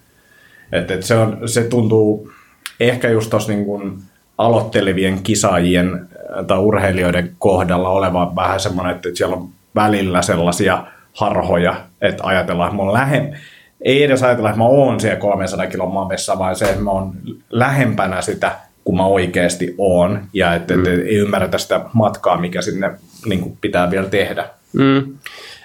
[0.73, 2.33] Et, et se, on, se tuntuu
[2.81, 4.03] ehkä just tuossa niin kuin
[4.47, 11.77] aloittelevien kisaajien äh, tai urheilijoiden kohdalla olevan vähän semmoinen, että siellä on välillä sellaisia harhoja,
[12.01, 13.33] että ajatellaan, että mä oon lähe,
[13.81, 17.13] ei edes ajatella, että mä oon siellä 300 kilon maamessa, vaan se, että mä oon
[17.51, 18.53] lähempänä sitä,
[18.85, 20.87] kun mä oikeasti oon, ja että mm.
[20.87, 22.91] ei ymmärretä sitä matkaa, mikä sinne
[23.27, 24.49] niin kuin pitää vielä tehdä.
[24.73, 25.15] Mm.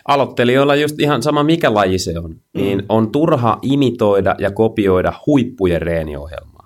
[0.08, 2.38] Aloittelijoilla just ihan sama mikä laji se on, mm.
[2.54, 6.57] niin on turha imitoida ja kopioida huippujen reeniohjelmaa.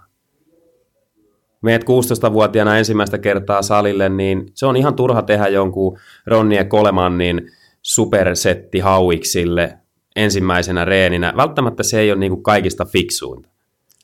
[1.61, 5.97] Meet 16-vuotiaana ensimmäistä kertaa salille, niin se on ihan turha tehdä jonkun
[6.27, 7.51] Ronnie Colemannin
[7.81, 9.77] supersetti hauiksille
[10.15, 11.33] ensimmäisenä reeninä.
[11.37, 13.49] Välttämättä se ei ole niin kuin kaikista fiksuinta.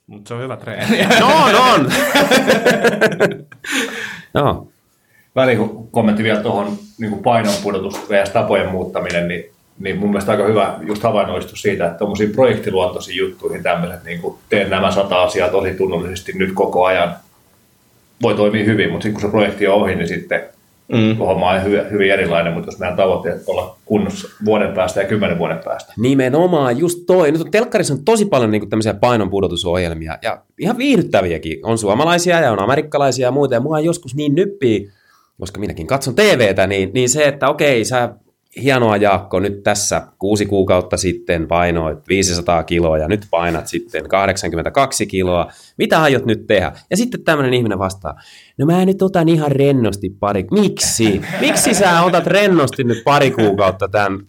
[0.08, 1.08] Mutta se on hyvä treeni.
[1.20, 1.91] No on, on!
[4.34, 4.68] Joo.
[5.36, 8.30] väliin kun kommentti vielä tuohon niin painonpudotus vs.
[8.30, 9.43] tapojen muuttaminen, niin,
[9.80, 14.38] niin mun mielestä aika hyvä just havainnollistus siitä, että tuommoisiin projektiluontoisiin juttuihin tämmöiset, niin kuin
[14.49, 17.16] teen nämä sata asiaa tosi tunnollisesti nyt koko ajan,
[18.22, 20.41] voi toimia hyvin, mutta sitten kun se projekti on ohi, niin sitten
[20.93, 21.18] mm.
[21.18, 25.39] homma on hyvin, hyvin erilainen, mutta jos meidän tavoitteet olla kunnossa vuoden päästä ja kymmenen
[25.39, 25.93] vuoden päästä.
[25.97, 27.32] Nimenomaan, just toi.
[27.32, 31.59] Nyt on telkkarissa on tosi paljon niinku tämmöisiä painonpudotusohjelmia, ja ihan viihdyttäviäkin.
[31.63, 34.89] On suomalaisia ja on amerikkalaisia ja muita, ja mua joskus niin nyppii,
[35.39, 38.09] koska minäkin katson TVtä, niin, niin se, että okei, sä
[38.62, 45.06] hienoa Jaakko, nyt tässä kuusi kuukautta sitten painoit 500 kiloa ja nyt painat sitten 82
[45.06, 45.52] kiloa.
[45.78, 46.72] Mitä aiot nyt tehdä?
[46.89, 48.22] Ja sitten tämmöinen ihminen vastaa,
[48.58, 50.45] no mä nyt otan ihan rennosti pari.
[50.52, 51.22] Miksi?
[51.39, 54.20] Miksi sä otat rennosti nyt pari kuukautta tämän?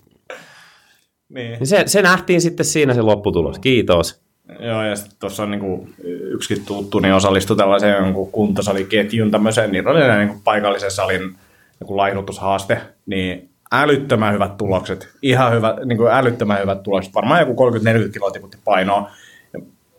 [1.29, 1.53] niin.
[1.53, 3.59] Niin Se, se nähtiin sitten siinä se lopputulos.
[3.59, 4.21] Kiitos.
[4.61, 9.89] Joo, ja sitten tuossa on niinku yksikin tuttu, niin osallistui tällaiseen jonkun kuntosaliketjun tämmöiseen, niin
[9.89, 11.37] oli niinku paikallisen salin
[11.81, 17.71] joku laihdutushaaste, niin älyttömän hyvät tulokset, ihan hyvä, niin kuin älyttömän hyvät tulokset, varmaan joku
[18.09, 19.11] 30-40 kiloa tiputti painoa,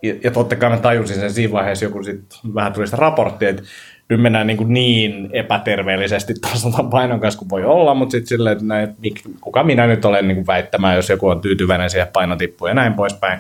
[0.04, 2.22] ja, ja totta kai mä tajusin sen siinä vaiheessa, joku sit
[2.56, 3.64] vähän tuli sitä raporttia, että
[4.10, 8.54] nyt mennään niin, kuin niin epäterveellisesti tuossa painon kanssa kuin voi olla, mutta sitten silleen,
[8.54, 8.96] että näin,
[9.42, 12.94] kuka minä nyt olen niin kuin väittämään, jos joku on tyytyväinen siihen painotippuun ja näin
[12.94, 13.40] poispäin.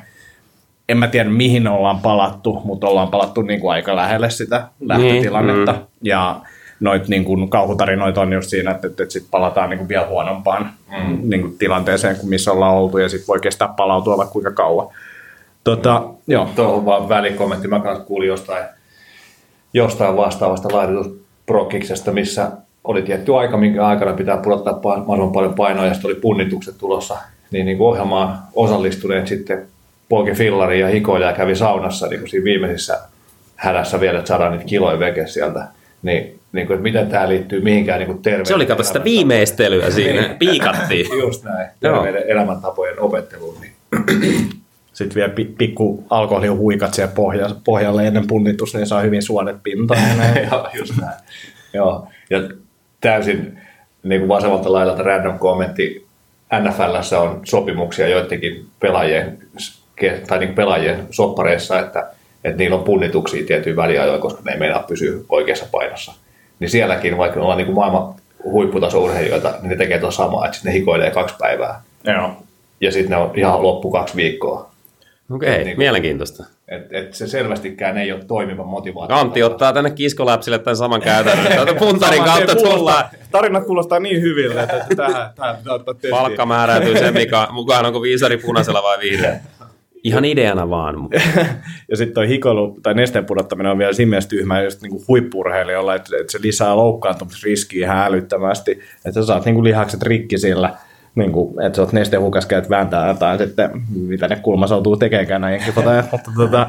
[0.90, 5.72] En mä tiedä, mihin ollaan palattu, mutta ollaan palattu niin kuin aika lähelle sitä lähtötilannetta.
[5.72, 5.80] mm.
[6.04, 6.42] Ja
[6.80, 10.08] noit niin kuin kauhutarinoita on just siinä, että, että, että sitten palataan niin kuin vielä
[10.08, 11.20] huonompaan mm.
[11.24, 14.88] niin kuin tilanteeseen kuin missä ollaan oltu, ja sitten voi kestää palautua vaikka kuinka kauan.
[15.64, 16.50] Tota, joo.
[16.56, 18.66] Tuohon vaan välikommentti, mä kanssa kuulin jostain,
[19.74, 22.52] jostain vastaavasta laihdutusprokiksesta, missä
[22.84, 27.18] oli tietty aika, minkä aikana pitää pudottaa mahdollisimman paljon painoa, ja sitten oli punnitukset tulossa,
[27.52, 29.68] niin, niin kuin ohjelmaan osallistuneet sitten
[30.10, 33.00] polki fillari ja hikoili ja kävi saunassa niin kuin siinä viimeisissä
[33.56, 35.68] hädässä vielä, että saadaan niitä kiloja veke sieltä.
[36.02, 39.89] Niin, niin kuin, että miten tämä liittyy mihinkään niin terveyden Se oli kato sitä viimeistelyä
[39.89, 41.06] siinä, piikattiin.
[41.22, 43.58] Just näin, terveyden elämäntapojen opetteluun.
[43.62, 44.50] Niin.
[44.93, 50.02] Sitten vielä pikku alkoholihuikat siellä pohja, pohjalle ennen punnitus, niin saa hyvin suonet pintaan.
[50.52, 51.18] Joo, just näin.
[51.74, 52.08] Joo.
[52.30, 52.39] Ja
[53.02, 53.60] täysin
[54.04, 56.08] niin kuin vasemmalta laidalta random kommentti,
[56.60, 59.38] NFLssä on sopimuksia joidenkin pelaajien,
[60.28, 62.12] tai niin pelaajien soppareissa, että,
[62.44, 66.14] että niillä on punnituksia tiettyjä väliajoja, koska ne ei meinaa pysyä oikeassa painossa.
[66.60, 68.14] Niin sielläkin, vaikka ollaan niin kuin maailman
[68.44, 71.82] huipputasourheilijoita, niin ne tekee tuota samaa, että sitten ne hikoilee kaksi päivää.
[72.04, 72.32] Joo.
[72.82, 74.70] Ja sitten ne on ihan loppu kaksi viikkoa.
[75.32, 76.46] Okei, okay, niin mielenkiintoista.
[76.68, 79.16] Et, et se selvästikään ei ole toimiva motivaatio.
[79.16, 81.76] Antti ottaa tänne kiskoläpsille tämän saman käytännön.
[81.80, 83.06] Puntarin kautta tullaan.
[83.32, 88.02] Tarinat kuulostaa niin hyville, että tähän, tähän pitää ottaa Palkka määräytyy sen mikä, mukaan, onko
[88.02, 89.40] viisari punaisella vai vihreä.
[90.04, 90.95] Ihan ideana vaan.
[91.89, 95.95] ja sitten toi hikoilu tai nesteen pudottaminen on vielä siinä mielessä tyhmä just niinku huippurheilijoilla,
[95.95, 98.72] että, että se lisää loukkaantumisriskiä ihan älyttömästi.
[99.06, 100.74] Että sä saat niinku lihakset rikki sillä
[101.16, 105.62] niin kuin, että sä oot nestehukas, käyt vääntää jotain sitten, mitä ne kulmasoutuu tekemään näin,
[105.76, 106.68] tota, mutta tota,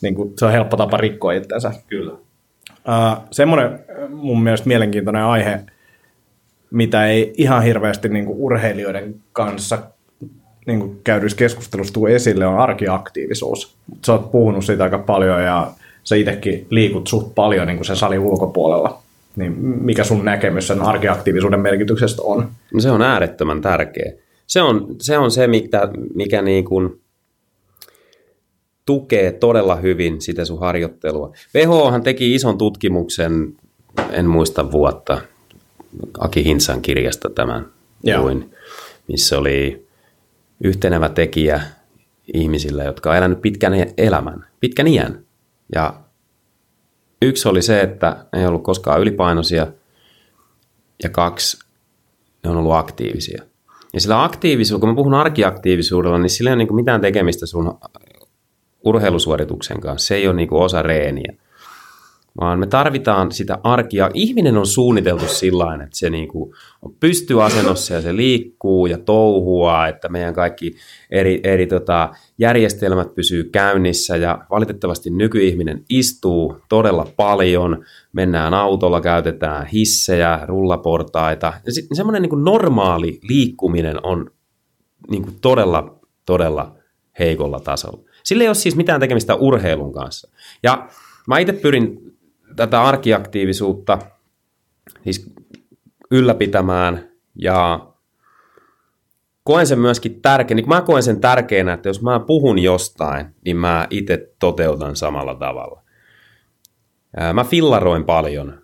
[0.00, 1.72] niin kuin, se on helppo tapa rikkoa itsensä.
[1.86, 2.12] Kyllä.
[2.12, 5.60] Uh, semmoinen mun mielestä mielenkiintoinen aihe,
[6.70, 9.78] mitä ei ihan hirveästi niin kuin urheilijoiden kanssa
[10.68, 13.74] niin kuin käydyissä keskustelussa tule esille, on arkiaktiivisuus.
[14.06, 15.70] Sä oot puhunut siitä aika paljon ja
[16.04, 19.02] sä itsekin liikut suht paljon niin kuin sen salin ulkopuolella
[19.38, 22.48] niin mikä sun näkemys sen arkiaktiivisuuden merkityksestä on?
[22.74, 24.12] No se on äärettömän tärkeä.
[24.46, 27.00] Se on se, on se mikä, mikä niin kuin
[28.86, 31.32] tukee todella hyvin sitä sun harjoittelua.
[31.54, 33.56] WHOhan teki ison tutkimuksen,
[34.10, 35.20] en muista vuotta,
[36.18, 37.66] Aki Hinsan kirjasta tämän
[38.16, 38.50] luin,
[39.08, 39.87] missä oli
[40.64, 41.60] yhtenevä tekijä
[42.34, 45.24] ihmisillä, jotka on elänyt pitkän elämän, pitkän iän.
[45.74, 45.94] Ja
[47.22, 49.66] Yksi oli se, että ei ollut koskaan ylipainoisia
[51.02, 51.58] ja kaksi,
[52.44, 53.42] ne on ollut aktiivisia.
[53.92, 57.78] Ja sillä aktiivisuudella, kun mä puhun arkiaktiivisuudella, niin sillä ei ole niin mitään tekemistä sun
[58.84, 60.06] urheilusuorituksen kanssa.
[60.06, 61.32] Se ei ole niin osa reeniä
[62.40, 64.10] vaan me tarvitaan sitä arkia.
[64.14, 66.54] Ihminen on suunniteltu sillä että se niinku
[67.00, 70.74] pystyy asennossa ja se liikkuu ja touhua, että meidän kaikki
[71.10, 77.84] eri, eri tota, järjestelmät pysyy käynnissä ja valitettavasti nykyihminen istuu todella paljon.
[78.12, 81.52] Mennään autolla, käytetään hissejä, rullaportaita.
[81.66, 84.30] Ja sitten semmoinen niinku normaali liikkuminen on
[85.10, 86.76] niinku todella, todella
[87.18, 87.98] heikolla tasolla.
[88.24, 90.28] Sillä ei ole siis mitään tekemistä urheilun kanssa.
[90.62, 90.88] Ja
[91.26, 92.07] mä itse pyrin
[92.58, 93.98] tätä arkiaktiivisuutta
[95.04, 95.34] siis
[96.10, 97.86] ylläpitämään ja
[99.44, 103.56] koen sen myöskin tärkeänä, niin mä koen sen tärkeänä, että jos mä puhun jostain, niin
[103.56, 105.82] mä itse toteutan samalla tavalla.
[107.34, 108.62] Mä fillaroin paljon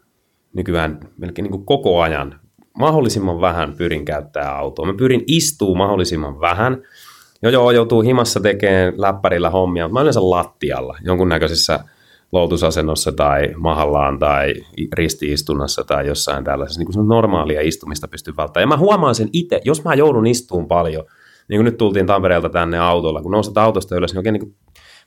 [0.52, 2.40] nykyään melkein niin kuin koko ajan.
[2.78, 4.86] Mahdollisimman vähän pyrin käyttää autoa.
[4.86, 6.82] Mä pyrin istuu mahdollisimman vähän.
[7.42, 11.80] Jo joo, joutuu himassa tekemään läppärillä hommia, mutta mä yleensä lattialla, jonkunnäköisessä
[12.34, 14.54] loutusasennossa tai mahallaan tai
[14.92, 18.62] ristiistunnassa tai jossain tällaisessa niin kuin normaalia istumista pystyy välttämään.
[18.62, 21.04] Ja mä huomaan sen itse, jos mä joudun istuun paljon,
[21.48, 24.54] niin kuin nyt tultiin Tampereelta tänne autolla, kun nousat autosta ylös, niin oikein niin kuin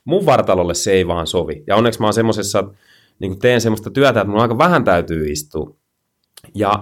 [0.04, 1.64] mun vartalolle se ei vaan sovi.
[1.66, 2.64] Ja onneksi mä oon semmoisessa,
[3.18, 5.76] niin kuin teen semmoista työtä, että mun aika vähän täytyy istua.
[6.54, 6.72] Ja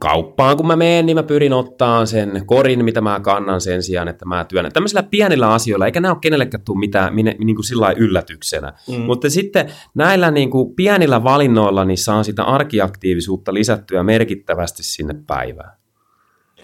[0.00, 4.08] kauppaan, kun mä menen, niin mä pyrin ottaa sen korin, mitä mä kannan sen sijaan,
[4.08, 4.72] että mä työnnän.
[4.72, 8.72] Tämmöisillä pienillä asioilla, eikä nämä ole kenellekään tule mitään niin kuin sillä yllätyksenä.
[8.88, 9.00] Mm.
[9.00, 15.72] Mutta sitten näillä niin kuin pienillä valinnoilla niin saa sitä arkiaktiivisuutta lisättyä merkittävästi sinne päivään.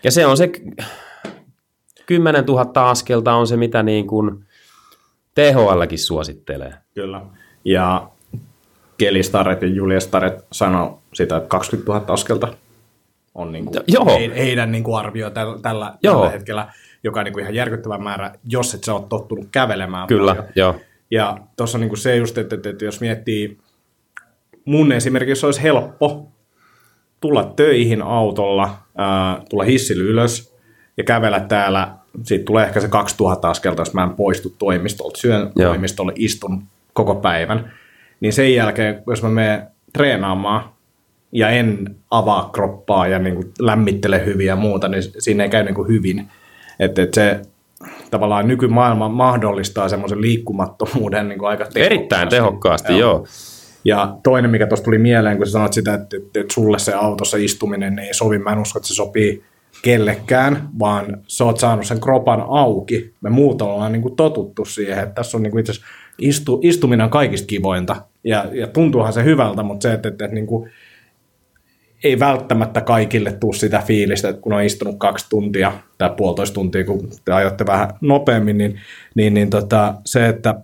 [0.05, 0.51] Ja se on se
[2.07, 4.45] 10 000 askelta on se, mitä niin kuin
[5.35, 6.75] THLkin suosittelee.
[6.95, 7.23] Kyllä.
[7.65, 8.11] Ja
[8.99, 12.49] Kelistaret ja Julius Staret sanoi sitä, että 20 000 askelta
[13.37, 14.19] on niin kuin Joo.
[14.37, 16.73] heidän niin kuin arvio tällä, tällä, tällä hetkellä,
[17.05, 20.07] joka on niin kuin ihan järkyttävä määrä, jos et sä oot tottunut kävelemään.
[20.07, 20.53] Kyllä, paljon.
[20.55, 20.81] jo.
[21.11, 23.59] Ja tuossa on niin kuin se just, että, että, että jos miettii,
[24.65, 26.29] mun esimerkiksi olisi helppo
[27.21, 30.57] tulla töihin autolla, ää, tulla hissillä ylös
[30.97, 31.89] ja kävellä täällä,
[32.23, 35.71] siitä tulee ehkä se 2000 askelta, jos mä en poistu toimistolta, syön Joo.
[35.71, 36.63] toimistolle, istun
[36.93, 37.73] koko päivän,
[38.21, 40.76] niin sen jälkeen, jos mä menen treenaamaan,
[41.37, 45.65] ja en avaa kroppaa ja niin kuin lämmittele hyvin ja muuta, niin siinä ei käy
[45.65, 46.29] niin kuin hyvin.
[46.81, 47.41] Että et se
[48.11, 51.95] tavallaan nykymaailma mahdollistaa semmoisen liikkumattomuuden niin kuin aika tehokkaasti.
[51.95, 53.01] Erittäin tehokkaasti, joo.
[53.01, 53.27] joo.
[53.85, 56.95] Ja toinen, mikä tuossa tuli mieleen, kun sä sanoit sitä, että, että, että sulle se
[56.95, 59.45] autossa istuminen ei sovi, mä en usko, että se sopii
[59.83, 63.15] kellekään, vaan sä oot saanut sen kropan auki.
[63.21, 66.61] Me muut ollaan niin kuin totuttu siihen, että tässä on niin kuin itse asiassa istu,
[66.63, 67.97] istuminen on kaikista kivointa.
[68.25, 70.71] Ja, ja tuntuuhan se hyvältä, mutta se, että, että, että niin kuin,
[72.05, 76.85] ei välttämättä kaikille tule sitä fiilistä, että kun on istunut kaksi tuntia tai puolitoista tuntia,
[76.85, 78.81] kun te ajoitte vähän nopeammin, niin,
[79.15, 80.55] niin, niin tota, se, että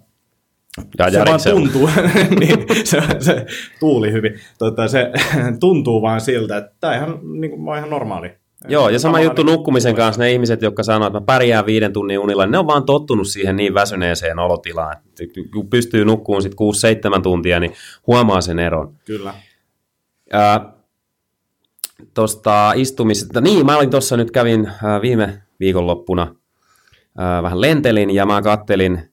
[0.99, 1.91] Ja se vaan tuntuu,
[2.41, 3.47] niin, se, se
[3.81, 5.11] tuuli hyvin, tota, se
[5.61, 8.31] tuntuu vaan siltä, että tämä ihan, niin kuin, oon ihan normaali.
[8.69, 12.19] Joo, ja sama juttu nukkumisen kanssa, ne ihmiset, jotka sanoo, että mä pärjään viiden tunnin
[12.19, 14.97] unilla, ne on vaan tottunut siihen niin väsyneeseen olotilaan.
[14.97, 17.73] että Kun pystyy nukkuun sitten 6-7 tuntia, niin
[18.07, 18.95] huomaa sen eron.
[19.07, 19.35] Kyllä.
[22.15, 26.35] Tuosta istumisesta, niin mä olin tuossa nyt kävin ää, viime viikonloppuna,
[27.19, 29.13] ää, vähän lentelin ja mä kattelin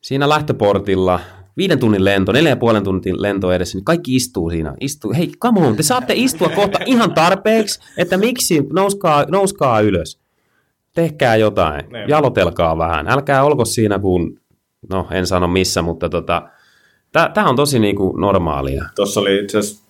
[0.00, 1.20] siinä lähtöportilla
[1.56, 4.74] viiden tunnin lento, neljä ja puolen tunnin lento edessä, niin kaikki istuu siinä.
[4.80, 5.12] Istuu.
[5.16, 10.20] Hei, come on, te saatte istua kohta ihan tarpeeksi, että miksi, nouskaa, nouskaa ylös.
[10.94, 12.08] Tehkää jotain, Niin.
[12.08, 13.08] jalotelkaa vähän.
[13.08, 14.40] Älkää olko siinä, kun,
[14.90, 16.48] no en sano missä, mutta tota,
[17.12, 18.84] tämä on tosi niinku normaalia.
[18.94, 19.85] Tuossa oli itse asiassa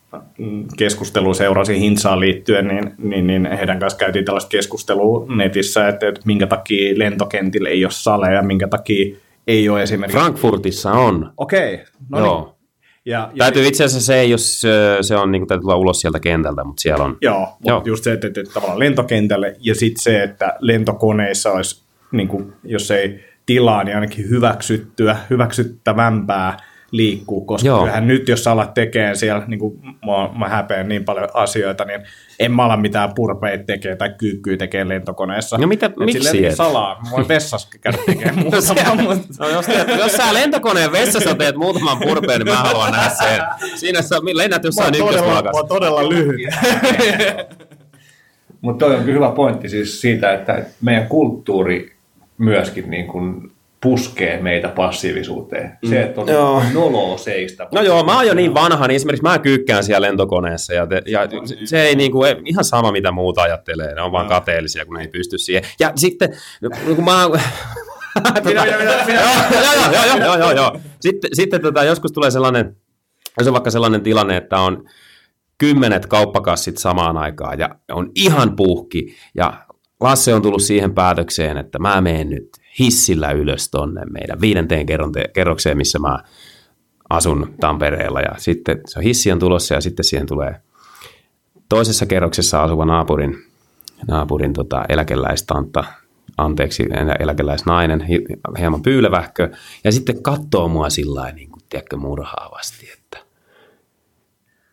[0.76, 6.20] keskustelu seurasi Hinsaan liittyen, niin, niin, niin heidän kanssa käytiin tällaista keskustelua netissä, että, että
[6.24, 10.18] minkä takia lentokentillä ei ole saleja, minkä takia ei ole esimerkiksi...
[10.18, 11.32] Frankfurtissa on.
[11.36, 11.80] Okei,
[12.10, 12.44] no Joo.
[12.44, 12.56] niin.
[13.04, 14.62] Ja, ja Täytyy itse asiassa se, jos
[15.00, 17.16] se on, niin kuin, täytyy tulla ulos sieltä kentältä, mutta siellä on.
[17.20, 17.82] Joo, mutta Joo.
[17.84, 22.52] just se, että, että, että tavallaan lentokentälle ja sitten se, että lentokoneissa olisi, niin kuin,
[22.64, 26.56] jos ei tilaa, niin ainakin hyväksyttyä, hyväksyttävämpää
[26.96, 27.78] liikkuu, koska Joo.
[27.80, 31.84] kyllähän nyt, jos sä alat tekemään siellä, niin kuin mä, mä häpeän niin paljon asioita,
[31.84, 32.00] niin
[32.40, 35.58] en mä ala mitään purpeita tekee tai kyykkyä tekee lentokoneessa.
[35.58, 36.56] No mitä- Et miksi silleen et?
[36.56, 40.92] salaa, mä voin vessassa käydä tekemään No, muutama, mutta no, jos, teet, jos sä lentokoneen
[40.92, 43.40] vessassa teet muutaman purpeen, niin mä haluan nähdä sen.
[43.78, 45.58] Siinä sä lennät jossain todella, mä ykkösluokassa.
[45.60, 46.36] oon todella lyhyt.
[48.60, 51.96] Mutta toi on kyllä hyvä pointti siis siitä, että meidän kulttuuri
[52.38, 55.78] myöskin niin kuin puskee meitä passiivisuuteen.
[55.88, 56.62] Se, että on Joo.
[56.74, 57.68] noloa seistä.
[57.74, 61.02] No joo, mä oon jo niin vanha, niin esimerkiksi mä kyykkään siellä lentokoneessa ja, te,
[61.06, 64.84] ja se, se ei niinku, ei- ihan sama mitä muuta ajattelee, ne on vaan kateellisia,
[64.84, 65.62] kun ne ei pysty siihen.
[65.80, 66.36] Ja sitten,
[66.96, 67.22] kun mä
[68.54, 70.80] Joo, joo, joo, joo, joo, joo, joo.
[71.00, 72.76] Sitten, sitten tota, joskus tulee sellainen,
[73.38, 74.88] jos on vaikka sellainen tilanne, että on
[75.58, 79.66] kymmenet kauppakassit samaan aikaan ja on ihan puhki ja
[80.00, 82.48] Lasse on tullut siihen päätökseen, että mä menen nyt
[82.78, 84.86] hissillä ylös tonne meidän viidenteen
[85.32, 86.18] kerrokseen, missä mä
[87.10, 88.20] asun Tampereella.
[88.20, 90.60] Ja sitten se hissi on tulossa ja sitten siihen tulee
[91.68, 93.44] toisessa kerroksessa asuva naapurin,
[94.08, 95.84] naapurin tota, eläkeläistantta,
[96.36, 96.84] anteeksi,
[97.18, 98.24] eläkeläisnainen, hi-
[98.58, 99.50] hieman pyylevähkö,
[99.84, 103.05] ja sitten katsoo mua sillä niin kuin, tiedätkö, murhaavasti, että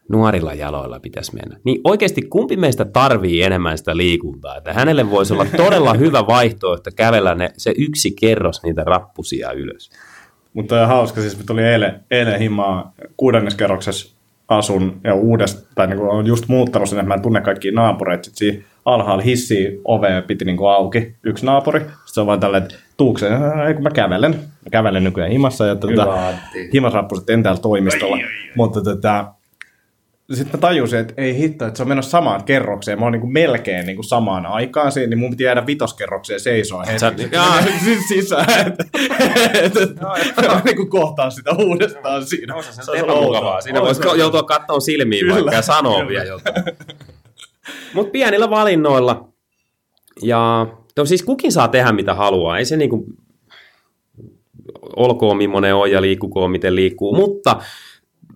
[0.10, 1.60] nuorilla jaloilla pitäisi mennä.
[1.64, 4.58] Niin oikeasti kumpi meistä tarvii enemmän sitä liikuntaa?
[4.58, 9.92] Että hänelle voisi olla todella hyvä vaihtoehto kävellä ne, se yksi kerros niitä rappusia ylös.
[10.54, 14.16] Mutta on hauska, siis me tuli eilen, eilen himaa kuudenneskerroksessa
[14.48, 18.24] asun ja uudesta, tai niin on just muuttanut sinne, että mä en tunne kaikkia naapureita.
[18.24, 21.80] Sitten siinä alhaalla hissi ove piti niin auki, yksi naapuri.
[21.80, 23.28] Sitten se on vaan tällä, että tuukse,
[23.68, 24.32] ei kun mä kävelen.
[24.32, 26.34] Mä kävelen nykyään himassa ja tuota,
[26.74, 28.18] himasrappuset en täällä toimistolla.
[28.56, 29.34] Mutta tota,
[30.36, 33.00] sitten mä tajusin, että ei hitto, että se on menossa samaan kerrokseen.
[33.00, 37.10] Mä oon niin melkein niin samaan aikaan siinä, niin mun piti jäädä vitoskerrokseen seisoa Sä-
[37.10, 37.36] hetki.
[37.36, 37.58] jaa.
[38.08, 38.46] Sisään.
[38.68, 38.84] Että,
[39.54, 39.80] että,
[40.38, 42.62] että, niin kuin kohtaa sitä uudestaan siinä.
[42.62, 43.62] Se on epämukavaa.
[43.62, 46.10] Siinä voisi joutua katsomaan silmiin Kyllä, vaikka ja sanoa kyllä.
[46.10, 46.64] vielä jotain.
[47.94, 49.28] Mutta pienillä valinnoilla.
[50.22, 50.68] Ja
[50.98, 52.58] no siis kukin saa tehdä mitä haluaa.
[52.58, 53.06] Ei se niinku,
[54.96, 57.16] olkoon millainen on ja liikkukoon miten liikkuu.
[57.16, 57.62] Mutta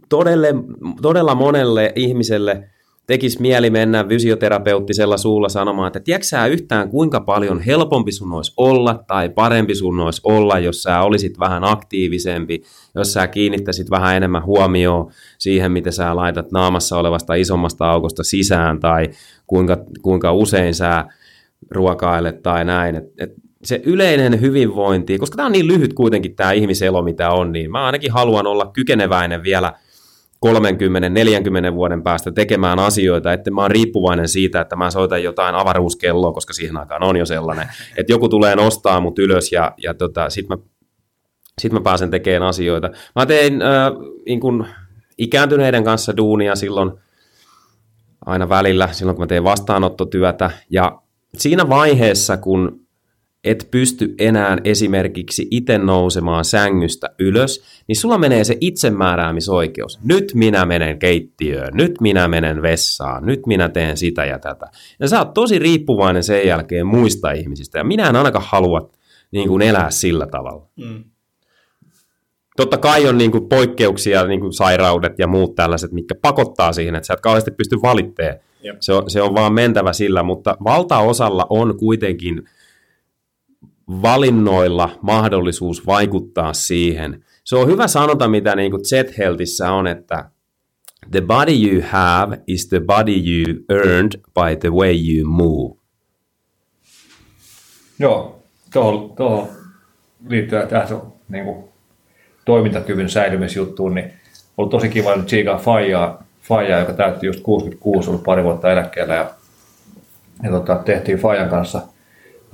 [0.09, 0.53] todelle,
[1.01, 2.69] todella monelle ihmiselle
[3.07, 8.53] tekisi mieli mennä fysioterapeuttisella suulla sanomaan, että tiedätkö sä yhtään kuinka paljon helpompi sun olisi
[8.57, 12.61] olla tai parempi sun olisi olla, jos sä olisit vähän aktiivisempi,
[12.95, 18.79] jos sä kiinnittäisit vähän enemmän huomioon siihen, miten sä laitat naamassa olevasta isommasta aukosta sisään
[18.79, 19.09] tai
[19.47, 21.05] kuinka, kuinka usein sä
[21.71, 22.95] ruokailet tai näin.
[22.95, 23.33] Et, et
[23.63, 27.85] se yleinen hyvinvointi, koska tämä on niin lyhyt kuitenkin tämä ihmiselo, mitä on, niin mä
[27.85, 29.73] ainakin haluan olla kykeneväinen vielä
[31.71, 36.33] 30-40 vuoden päästä tekemään asioita, että mä oon riippuvainen siitä, että mä soitan jotain avaruuskelloa,
[36.33, 37.67] koska siihen aikaan on jo sellainen,
[37.97, 40.57] että joku tulee nostaa mut ylös ja, ja tota, sit, mä,
[41.61, 42.89] sit mä pääsen tekemään asioita.
[43.15, 43.91] Mä tein äh,
[44.25, 44.65] niin kun
[45.17, 46.91] ikääntyneiden kanssa duunia silloin
[48.25, 51.01] aina välillä, silloin kun mä tein vastaanottotyötä ja
[51.37, 52.86] siinä vaiheessa, kun
[53.49, 59.99] et pysty enää esimerkiksi itse nousemaan sängystä ylös, niin sulla menee se itsemääräämisoikeus.
[60.03, 64.65] Nyt minä menen keittiöön, nyt minä menen vessaan, nyt minä teen sitä ja tätä.
[64.99, 68.91] Ja sä oot tosi riippuvainen sen jälkeen muista ihmisistä, ja minä en ainakaan halua
[69.31, 70.67] niin kuin elää sillä tavalla.
[70.75, 71.03] Mm.
[72.57, 76.95] Totta kai on niin kuin poikkeuksia, niin kuin sairaudet ja muut tällaiset, mitkä pakottaa siihen,
[76.95, 78.39] että sä et kauheasti pysty valitteen.
[78.79, 82.43] Se on, se on vaan mentävä sillä, mutta valtaosalla on kuitenkin
[83.87, 87.23] valinnoilla mahdollisuus vaikuttaa siihen.
[87.43, 90.29] Se on hyvä sanota, mitä niin kuin Z-Healthissä on, että
[91.11, 95.75] the body you have is the body you earned by the way you move.
[97.99, 98.39] Joo,
[98.73, 99.47] tuohon, tuohon
[100.29, 100.87] liittyen tähän
[101.29, 101.63] niin kuin,
[102.45, 104.13] toimintakyvyn säilymisjuttuun, niin
[104.57, 109.15] ollut tosi kiva nyt tsiikaa Fajaa, Fajaa, joka täytti just 66, ollut pari vuotta eläkkeellä
[109.15, 109.31] ja,
[110.43, 111.81] ja tota, tehtiin Fajan kanssa–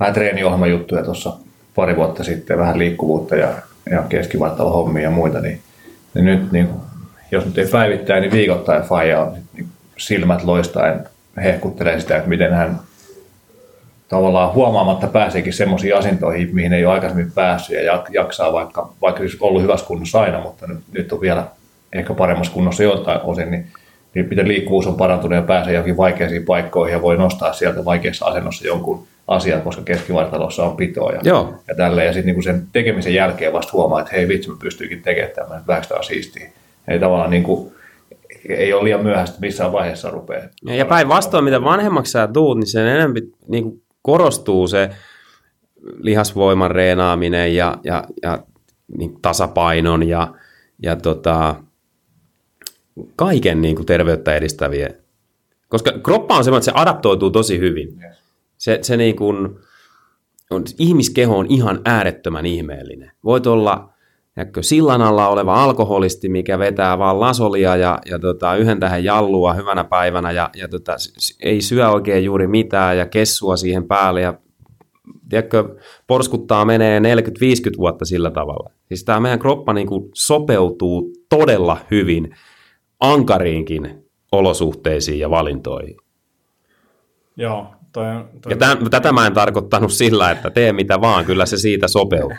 [0.00, 1.36] vähän treeniohjelmajuttuja tuossa
[1.74, 3.48] pari vuotta sitten, vähän liikkuvuutta ja,
[3.90, 4.02] ja
[4.58, 5.60] hommia ja muita, niin,
[6.14, 6.68] niin nyt niin,
[7.30, 11.08] jos nyt ei päivittäin, niin viikoittain Faija on niin silmät loistaen
[11.44, 12.80] hehkuttelee sitä, että miten hän
[14.08, 19.36] tavallaan huomaamatta pääseekin semmoisiin asintoihin, mihin ei ole aikaisemmin päässyt ja jaksaa, vaikka, vaikka olisi
[19.40, 21.46] ollut hyvässä kunnossa aina, mutta nyt, nyt on vielä
[21.92, 23.66] ehkä paremmassa kunnossa jotain osin, niin,
[24.14, 28.26] niin miten liikkuvuus on parantunut ja pääsee johonkin vaikeisiin paikkoihin ja voi nostaa sieltä vaikeassa
[28.26, 31.54] asennossa jonkun asian, koska keskivartalossa on pitoa ja, Joo.
[31.68, 32.06] ja tälleen.
[32.06, 35.46] Ja sitten niinku sen tekemisen jälkeen vasta huomaa, että hei vitsi, mä pystyykin tekemään että
[35.66, 36.50] vähäksi siistiä.
[36.88, 37.72] Ei tavallaan niinku,
[38.48, 40.46] ei ole liian myöhäistä missään vaiheessa rupeaa.
[40.66, 44.90] Ja, ja päinvastoin, mitä vanhemmaksi sä tuut, niin sen enemmän niin korostuu se
[45.98, 48.38] lihasvoiman reenaaminen ja, ja, ja
[48.98, 50.34] niin tasapainon ja,
[50.82, 51.54] ja tota,
[53.16, 54.90] kaiken niin kuin terveyttä edistäviä.
[55.68, 57.98] Koska kroppa on semmoinen, että se adaptoituu tosi hyvin.
[58.02, 58.23] Yes.
[58.64, 59.58] Se, se niin kuin,
[60.50, 63.12] on, ihmiskeho on ihan äärettömän ihmeellinen.
[63.24, 63.92] Voit olla
[64.36, 69.54] näkö, sillan alla oleva alkoholisti, mikä vetää vaan lasolia ja, ja tota, yhden tähän jallua
[69.54, 70.96] hyvänä päivänä ja, ja tota,
[71.42, 74.34] ei syö oikein juuri mitään ja kessua siihen päälle ja
[75.28, 77.02] tiedätkö, porskuttaa menee 40-50
[77.78, 78.70] vuotta sillä tavalla.
[78.88, 82.36] Siis tämä meidän kroppa niin kuin sopeutuu todella hyvin
[83.00, 85.96] ankariinkin olosuhteisiin ja valintoihin.
[87.36, 91.24] Joo, Toi on, toi ja tämän, tätä mä en tarkoittanut sillä, että tee mitä vaan,
[91.24, 92.36] kyllä se siitä sopeutuu.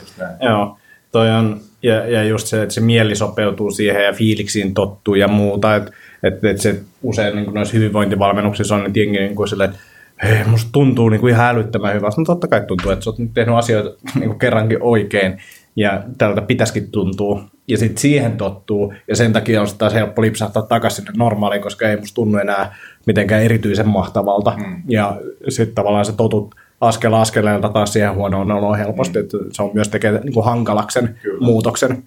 [0.48, 0.78] Joo,
[1.12, 5.28] toi on, ja, ja just se, että se mieli sopeutuu siihen ja fiiliksiin tottuu ja
[5.28, 5.92] muuta, että
[6.22, 9.82] et, et se usein niin noissa hyvinvointivalmennuksissa on, niin jengi niin kuin silleen, että
[10.22, 12.20] hei, musta tuntuu niin kuin ihan älyttömän hyvältä.
[12.20, 15.42] No totta kai tuntuu, että sä oot nyt tehnyt asioita niin kuin kerrankin oikein,
[15.76, 17.44] ja tältä pitäisikin tuntua.
[17.68, 21.88] Ja sitten siihen tottuu, ja sen takia on taas helppo lipsahtaa takaisin sinne normaaliin, koska
[21.88, 24.54] ei musta tunnu enää mitenkään erityisen mahtavalta.
[24.56, 24.82] Mm.
[24.88, 29.24] Ja sitten tavallaan se totut askel askeleelta taas siihen huonoon oloon helposti, mm.
[29.24, 31.46] että se on myös tekee niin kuin hankalaksen Kyllä.
[31.46, 32.04] muutoksen.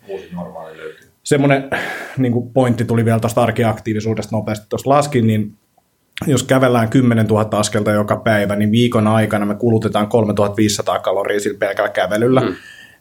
[1.23, 1.69] Semmoinen
[2.17, 5.53] niin kuin pointti tuli vielä tuosta arkiaktiivisuudesta nopeasti tuossa laskin, niin
[6.27, 11.57] jos kävellään 10 000 askelta joka päivä, niin viikon aikana me kulutetaan 3500 kaloria sillä
[11.57, 12.41] pelkällä kävelyllä.
[12.41, 12.55] Mm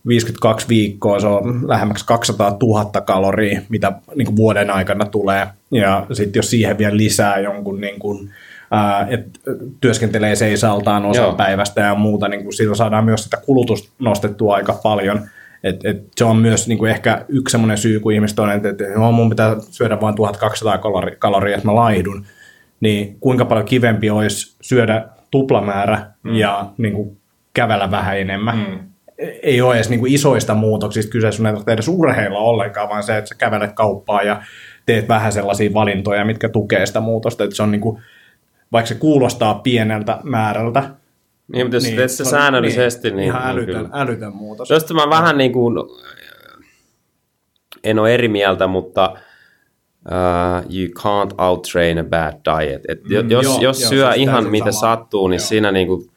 [0.07, 5.46] 52 viikkoa, se on lähemmäksi 200 000 kaloria, mitä niin vuoden aikana tulee.
[5.70, 8.30] Ja sitten jos siihen vielä lisää jonkun, niin kuin,
[8.70, 9.26] ää, et
[9.80, 11.34] työskentelee seisaltaan osan Joo.
[11.34, 15.20] päivästä ja muuta, niin kuin sillä saadaan myös sitä kulutusta nostettua aika paljon.
[15.64, 18.68] Et, et se on myös niin kuin ehkä yksi semmoinen syy, kun ihmiset on, että,
[18.68, 22.26] että no, mun pitää syödä vain 1200 kaloria, kaloria, että mä laihdun.
[22.80, 26.34] Niin kuinka paljon kivempi olisi syödä tuplamäärä mm.
[26.34, 27.16] ja niin kuin,
[27.55, 28.59] kävellä vähän enemmän.
[28.59, 28.88] Mm
[29.19, 33.03] ei ole edes niin kuin isoista muutoksista kyse, sun ei tarvitse edes urheilla ollenkaan, vaan
[33.03, 34.43] se, että sä kävelet kauppaa ja
[34.87, 38.03] teet vähän sellaisia valintoja, mitkä tukee sitä muutosta, että se on niin kuin,
[38.73, 40.81] vaikka se kuulostaa pieneltä määrältä,
[41.53, 43.16] niin, mutta jos niin, teet se säännöllisesti, niin...
[43.16, 44.69] niin ihan älytön, älytön muutos.
[44.69, 45.75] Tuosta mä vähän niin kuin,
[47.85, 49.14] en ole eri mieltä, mutta
[50.07, 52.83] uh, you can't outtrain a bad diet.
[52.89, 54.81] Et mm, jos joo, jos joo, syö ihan mitä sama.
[54.81, 55.47] sattuu, niin joo.
[55.47, 56.11] siinä niin kuin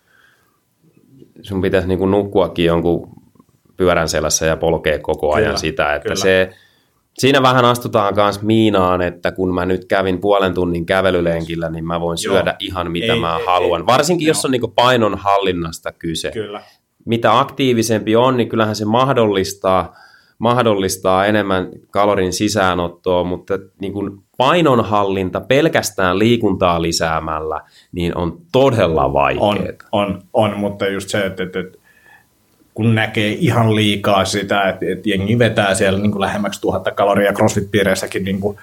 [1.42, 3.10] sun pitäisi niin kuin nukkuakin jonkun
[3.78, 6.22] pyörän selässä ja polkea koko ajan kyllä, sitä, että kyllä.
[6.22, 6.50] se,
[7.18, 12.02] siinä vähän astutaan myös miinaan, että kun mä nyt kävin puolen tunnin kävelylenkillä, niin mä
[12.02, 12.34] voin Joo.
[12.34, 13.82] syödä ihan mitä ei, mä ei, haluan.
[13.82, 16.32] Ei, Varsinkin ei, jos on niin painon hallinnasta kyse.
[16.32, 16.62] Kyllä.
[17.06, 19.96] Mitä aktiivisempi on, niin kyllähän se mahdollistaa,
[20.38, 27.62] mahdollistaa enemmän kalorin sisäänottoa, mutta niin kuin painonhallinta pelkästään liikuntaa lisäämällä,
[27.92, 29.48] niin on todella vaikeaa.
[29.48, 31.78] On, on, on mutta just se, että, että, että
[32.74, 37.32] kun näkee ihan liikaa sitä, että, että jengi vetää siellä niin kuin lähemmäksi tuhatta kaloria
[37.32, 38.58] crossfit-piireissäkin niin kuin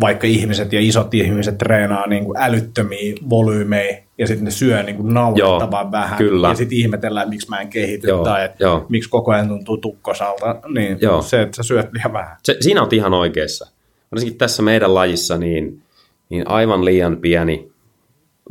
[0.00, 4.96] vaikka ihmiset ja isot ihmiset treenaa niin kuin älyttömiä volyymeja ja sitten ne syö niin
[4.96, 6.18] kuin naurettavan vähän.
[6.18, 6.48] kyllä.
[6.48, 10.56] Ja sitten ihmetellään, miksi mä en kehity Joo, tai että miksi koko ajan tuntuu tukkosalta.
[10.74, 11.22] Niin Joo.
[11.22, 12.36] se, että sä syöt liian vähän.
[12.42, 13.75] Se, siinä on ihan oikeassa.
[14.12, 15.82] Varsinkin tässä meidän lajissa niin,
[16.28, 17.72] niin aivan liian pieni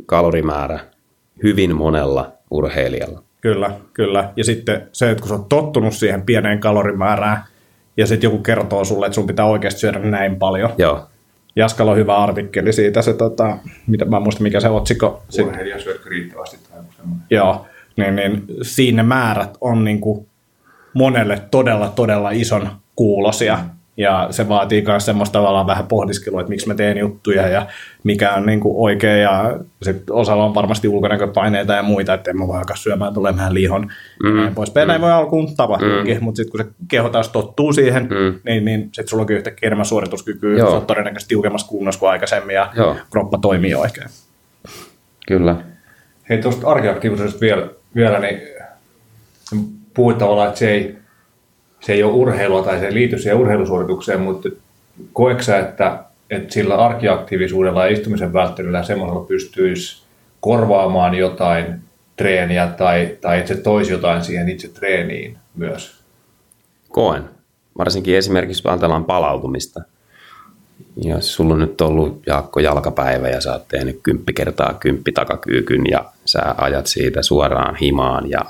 [0.06, 0.80] kalorimäärä
[1.42, 3.22] hyvin monella urheilijalla.
[3.40, 4.32] Kyllä, kyllä.
[4.36, 7.44] Ja sitten se, että kun sä oot tottunut siihen pieneen kalorimäärään,
[7.96, 10.70] ja sitten joku kertoo sulle, että sun pitää oikeasti syödä näin paljon.
[10.78, 11.06] Joo,
[11.56, 15.22] Jaskalla on hyvä artikkeli siitä, se, tota, mitä, mä en muista mikä se otsikko.
[15.28, 16.82] Sit, Urheilija syötkö riittävästi tai
[17.30, 20.26] joo, niin, niin siinä määrät on niin kuin
[20.94, 23.58] monelle todella, todella ison kuulosia.
[23.96, 27.66] Ja se vaatii myös semmoista tavallaan vähän pohdiskelua, että miksi mä teen juttuja ja
[28.04, 29.22] mikä on niin kuin oikein.
[29.22, 33.54] Ja sitten osalla on varmasti ulkonäköpaineita ja muita, että en mä voi alkaa syömään tulemaan
[33.54, 33.90] lihon.
[34.22, 34.36] Mm.
[34.36, 34.88] Ja näin poispäin.
[34.88, 36.24] Näin voi alkuun tapahtuakin, mm.
[36.24, 38.40] mutta sitten kun se keho taas tottuu siihen, mm.
[38.44, 40.58] niin, niin sitten sulla onkin yhtäkkiä enemmän suorituskykyä.
[40.58, 40.70] Joo.
[40.70, 42.96] Se on todennäköisesti tiukemmassa kunnossa kuin aikaisemmin ja Joo.
[43.10, 44.08] kroppa toimii oikein.
[45.26, 45.56] kyllä.
[46.28, 48.40] Hei, tuosta arkiaktiivisuudesta vielä, vielä niin
[49.94, 50.98] puhuit tavallaan, että se ei,
[51.86, 54.48] se ei ole urheilua tai se ei liity siihen urheilusuoritukseen, mutta
[55.12, 60.02] koeksä, että, että sillä arkiaktiivisuudella ja istumisen välttelyllä semmoisella pystyisi
[60.40, 61.80] korvaamaan jotain
[62.16, 66.02] treeniä tai, tai että se toisi jotain siihen itse treeniin myös?
[66.88, 67.22] Koen.
[67.78, 69.80] Varsinkin esimerkiksi ajatellaan palautumista.
[70.96, 75.82] Jos sulla on nyt ollut Jaakko jalkapäivä ja sä oot tehnyt kymppi kertaa kymppi takakyykyn
[75.90, 78.40] ja sä ajat siitä suoraan himaan ja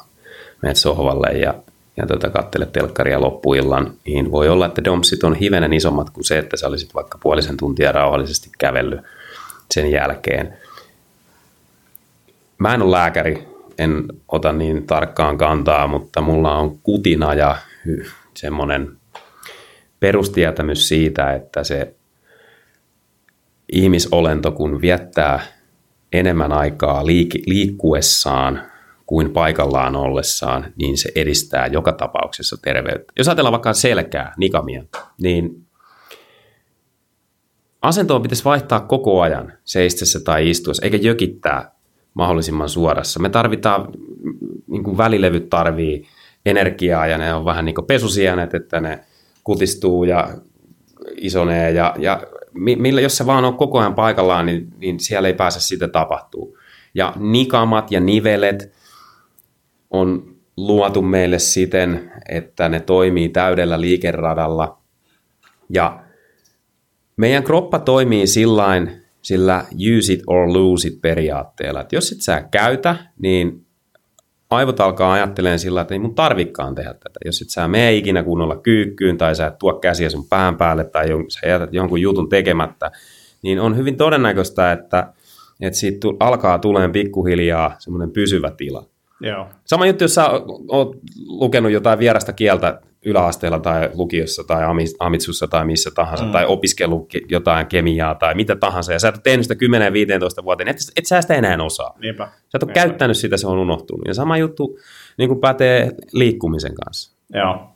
[0.62, 1.54] menet sohvalle ja,
[1.96, 6.38] ja tota, kattelet telkkaria loppuillan, niin voi olla, että domsit on hivenen isommat kuin se,
[6.38, 9.00] että sä olisit vaikka puolisen tuntia rauhallisesti kävellyt
[9.70, 10.56] sen jälkeen.
[12.58, 17.56] Mä en ole lääkäri, en ota niin tarkkaan kantaa, mutta mulla on kutina ja
[18.34, 18.96] semmoinen
[20.00, 21.94] perustietämys siitä, että se
[23.72, 25.40] ihmisolento, kun viettää
[26.12, 28.62] enemmän aikaa liik- liikkuessaan
[29.06, 33.12] kuin paikallaan ollessaan, niin se edistää joka tapauksessa terveyttä.
[33.18, 34.84] Jos ajatellaan vaikka selkää, nikamia,
[35.20, 35.66] niin
[37.82, 41.70] asentoa pitäisi vaihtaa koko ajan seistessä tai istuessa, eikä jökittää
[42.14, 43.20] mahdollisimman suorassa.
[43.20, 43.88] Me tarvitaan,
[44.66, 46.06] niin kuin välilevyt tarvii
[46.46, 49.00] energiaa ja ne on vähän niin kuin pesusienet, että ne
[49.44, 50.28] kutistuu ja
[51.16, 55.28] isonee ja, ja mi- millä, jos se vaan on koko ajan paikallaan, niin, niin siellä
[55.28, 56.58] ei pääse sitä tapahtuu.
[56.94, 58.72] Ja nikamat ja nivelet
[59.90, 64.78] on luotu meille siten, että ne toimii täydellä liikeradalla.
[65.70, 66.00] Ja
[67.16, 69.64] meidän kroppa toimii sillain, sillä
[69.98, 71.80] use it or lose it periaatteella.
[71.80, 73.66] Että jos et sä käytä, niin
[74.50, 77.20] aivot alkaa ajattelemaan sillä, että ei mun tarvikkaan tehdä tätä.
[77.24, 80.84] Jos et sä mene ikinä kunnolla kyykkyyn tai sä et tuo käsiä sun pään päälle
[80.84, 82.90] tai sä jätät jonkun jutun tekemättä,
[83.42, 85.12] niin on hyvin todennäköistä, että,
[85.60, 88.84] että siitä alkaa tulemaan pikkuhiljaa semmoinen pysyvä tila.
[89.20, 89.48] Joo.
[89.64, 90.30] Sama juttu, jos sä
[90.68, 90.96] oot
[91.26, 96.32] lukenut jotain vierasta kieltä yläasteella tai lukiossa tai ami- amitsussa tai missä tahansa, mm.
[96.32, 99.54] tai opiskellut ke- jotain kemiaa tai mitä tahansa, ja sä et ole tehnyt sitä
[100.40, 101.94] 10-15 vuoteen, et, et sä sitä enää osaa.
[101.98, 102.24] Niinpä.
[102.24, 104.06] Sä et ole käyttänyt sitä, se on unohtunut.
[104.08, 104.78] Ja sama juttu
[105.18, 107.16] niin kuin pätee liikkumisen kanssa.
[107.34, 107.70] Joo.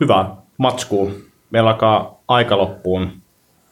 [0.00, 0.30] Hyvä.
[0.58, 1.14] Matskuun.
[1.50, 3.10] Meillä alkaa aika loppuun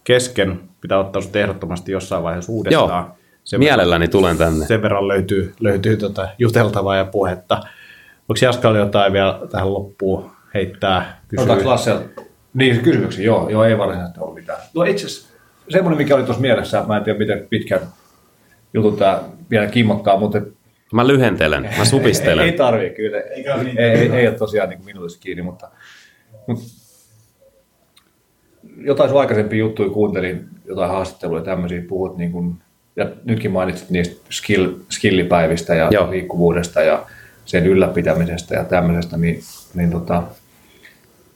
[0.04, 0.60] kesken.
[0.80, 3.04] Pitää ottaa sut ehdottomasti jossain vaiheessa uudestaan.
[3.06, 3.16] Joo.
[3.50, 4.66] Sen Mielelläni tulen tänne.
[4.66, 7.54] sen verran löytyy, löytyy tota juteltavaa ja puhetta.
[8.28, 11.20] Onko Jaskalla jotain vielä tähän loppuun heittää?
[11.32, 11.70] Otaanko Kysyä?
[11.70, 11.94] Lasse?
[12.54, 14.58] Niin, kysymyksiä, joo, joo, ei varsinaisesti ole mitään.
[14.74, 15.28] No itse asiassa
[15.68, 17.80] semmoinen, mikä oli tuossa mielessä, että mä en tiedä, miten pitkän
[18.74, 19.20] jutun tämä
[19.50, 20.40] vielä kimmottaa, mutta
[20.92, 22.44] Mä lyhentelen, mä supistelen.
[22.44, 23.20] ei, ei tarvii kyllä.
[23.20, 23.44] Ei,
[23.76, 25.70] ei, ei, ei ole tosiaan niin minuutissa kiinni, mutta,
[26.46, 26.64] mutta
[28.76, 32.54] jotain sun aikaisempia juttuja kuuntelin, jotain haastatteluja ja tämmöisiä, puhut niin kuin,
[33.00, 36.10] ja nytkin mainitsit niistä skill, skillipäivistä ja Joo.
[36.10, 37.06] liikkuvuudesta ja
[37.44, 39.40] sen ylläpitämisestä ja tämmöisestä, niin,
[39.74, 40.22] niin, tota,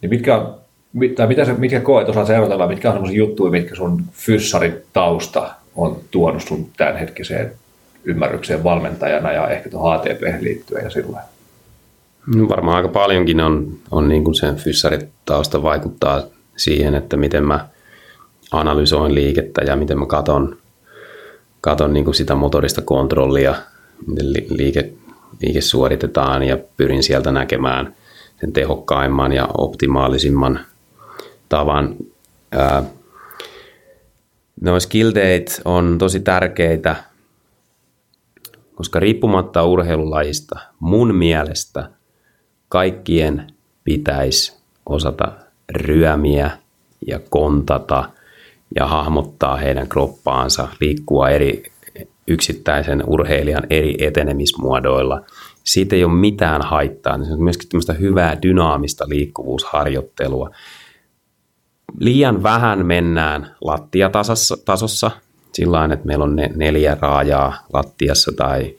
[0.01, 0.47] niin mitkä,
[0.93, 4.03] mit- tai mitä sä, mitkä koet, osaat sä erotella, mitkä on semmoisia juttuja, mitkä sun
[4.13, 7.53] fyssaritausta on tuonut sun tämänhetkiseen
[8.05, 11.21] ymmärrykseen valmentajana ja ehkä tuohon HTP liittyen ja sillä?
[12.37, 16.23] No varmaan aika paljonkin on, on niin kuin sen fyssaritausta vaikuttaa
[16.57, 17.69] siihen, että miten mä
[18.53, 20.57] analysoin liikettä ja miten mä katon,
[21.65, 23.55] katon niin kuin sitä motorista kontrollia,
[24.07, 24.93] miten li- liike,
[25.43, 27.95] liike suoritetaan ja pyrin sieltä näkemään
[28.41, 30.61] sen tehokkaimman ja optimaalisimman
[31.49, 31.97] tavan.
[34.61, 35.13] No skill
[35.65, 36.97] on tosi tärkeitä,
[38.75, 41.91] koska riippumatta urheilulajista mun mielestä
[42.69, 43.47] kaikkien
[43.85, 44.57] pitäisi
[44.87, 45.33] osata
[45.73, 46.51] ryömiä
[47.07, 48.11] ja kontata
[48.77, 51.63] ja hahmottaa heidän kroppaansa, liikkua eri
[52.27, 55.21] yksittäisen urheilijan eri etenemismuodoilla.
[55.65, 57.25] Siitä ei ole mitään haittaa.
[57.25, 60.51] Se on myöskin tämmöistä hyvää dynaamista liikkuvuusharjoittelua.
[61.99, 65.11] Liian vähän mennään lattiatasossa
[65.55, 68.77] sillä että meillä on ne neljä raajaa lattiassa tai,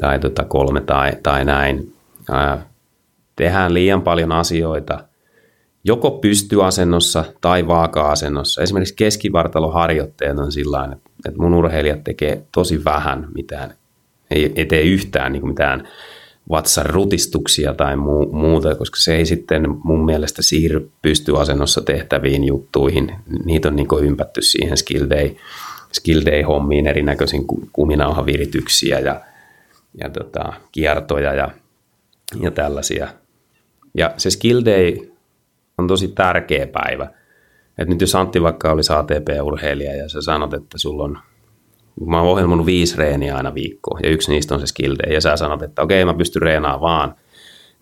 [0.00, 1.94] tai tota kolme tai, tai näin.
[2.30, 2.66] Ää,
[3.36, 5.04] tehdään liian paljon asioita
[5.84, 8.62] joko pystyasennossa tai vaaka-asennossa.
[8.62, 10.96] Esimerkiksi keskivartaloharjoitteet on sillä
[11.28, 13.74] että mun urheilijat tekee tosi vähän mitään,
[14.30, 15.88] ei, ei tee yhtään niin mitään
[16.50, 23.14] vatsan rutistuksia tai muu, muuta, koska se ei sitten mun mielestä siirry pystyasennossa tehtäviin juttuihin.
[23.44, 25.30] Niitä on niin ympätty siihen skill day,
[25.92, 29.20] skill day hommiin erinäköisiin kuminauhavirityksiä ja,
[29.98, 31.50] ja tota, kiertoja ja,
[32.40, 33.08] ja tällaisia.
[33.94, 35.11] Ja se skill day
[35.82, 37.10] on tosi tärkeä päivä.
[37.78, 41.18] Et nyt jos Antti vaikka olisi ATP-urheilija ja sä sanot, että sulla on,
[42.06, 45.20] mä oon ohjelmoinut viisi reeniä aina viikkoon ja yksi niistä on se skill day, ja
[45.20, 47.14] sä sanot, että okei mä pystyn reenaamaan vaan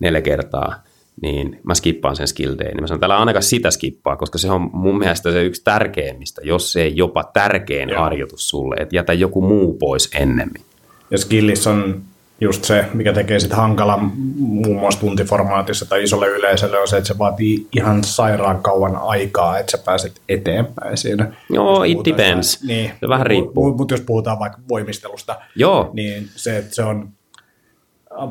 [0.00, 0.82] neljä kertaa,
[1.22, 2.68] niin mä skippaan sen skill day.
[2.68, 6.40] Niin mä sanon, että ainakaan sitä skippaa, koska se on mun mielestä se yksi tärkeimmistä,
[6.44, 8.00] jos se ei jopa tärkein Joo.
[8.00, 10.62] harjoitus sulle, että jätä joku muu pois ennemmin.
[11.10, 12.02] Ja skillissä on
[12.40, 13.98] just se, mikä tekee sitten hankala
[14.36, 19.58] muun muassa tuntiformaatissa tai isolle yleisölle, on se, että se vaatii ihan sairaan kauan aikaa,
[19.58, 21.32] että sä pääset eteenpäin siinä.
[21.50, 22.62] Joo, it depends.
[22.62, 23.76] Niin, se vähän riippuu.
[23.76, 25.90] Mutta jos puhutaan vaikka voimistelusta, Joo.
[25.92, 27.08] niin se, että se on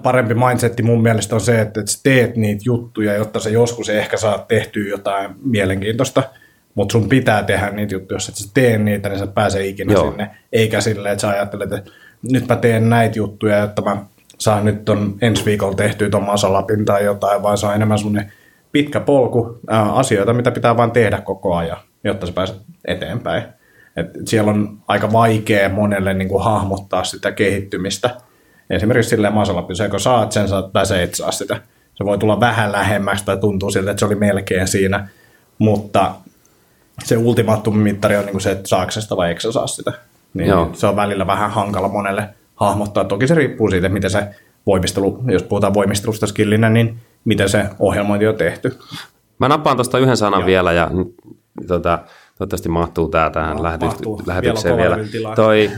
[0.03, 3.89] parempi mindsetti mun mielestä on se, että, että sä teet niitä juttuja, jotta sä joskus
[3.89, 6.23] ehkä saat tehtyä jotain mielenkiintoista,
[6.75, 9.93] mutta sun pitää tehdä niitä juttuja, jos et sä tee niitä, niin sä pääsee ikinä
[9.93, 10.09] Joo.
[10.09, 11.91] sinne, eikä silleen, että sä ajattelet, että
[12.21, 13.97] nyt mä teen näitä juttuja, jotta mä
[14.37, 18.31] saan nyt ton ensi viikolla tehtyä ton masalapin tai jotain, vaan se on enemmän semmoinen
[18.71, 22.57] pitkä polku ää, asioita, mitä pitää vain tehdä koko ajan, jotta sä pääset
[22.87, 23.43] eteenpäin.
[23.95, 28.09] Et siellä on aika vaikea monelle niin kuin hahmottaa sitä kehittymistä.
[28.69, 31.61] Esimerkiksi silleen masalapin, kun saat sen, saat, tai sä et saa sitä.
[31.95, 35.07] Se voi tulla vähän lähemmäksi tai tuntuu siltä, että se oli melkein siinä,
[35.57, 36.15] mutta
[37.03, 39.93] se ultimaattumimittari on niin kuin se, että saako sitä vai eikö saa sitä.
[40.33, 40.69] Niin Joo.
[40.73, 43.03] se on välillä vähän hankala monelle hahmottaa.
[43.03, 44.27] Toki se riippuu siitä, miten se
[44.65, 48.77] voimistelu, jos puhutaan voimistelusta skillinä, niin miten se ohjelmointi on tehty.
[49.39, 50.47] Mä nappaan tuosta yhden sanan Joo.
[50.47, 50.91] vielä ja
[51.67, 51.99] tota,
[52.37, 54.97] toivottavasti mahtuu tämä tähän no, lähety- lähetykseen vielä.
[55.13, 55.35] vielä.
[55.35, 55.71] Toi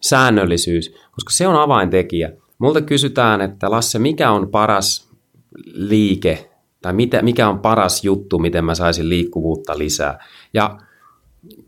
[0.00, 2.32] säännöllisyys, koska se on avaintekijä.
[2.58, 5.08] Multa kysytään, että Lasse, mikä on paras
[5.64, 6.50] liike
[6.82, 10.18] tai mitä, mikä on paras juttu, miten mä saisin liikkuvuutta lisää.
[10.54, 10.78] Ja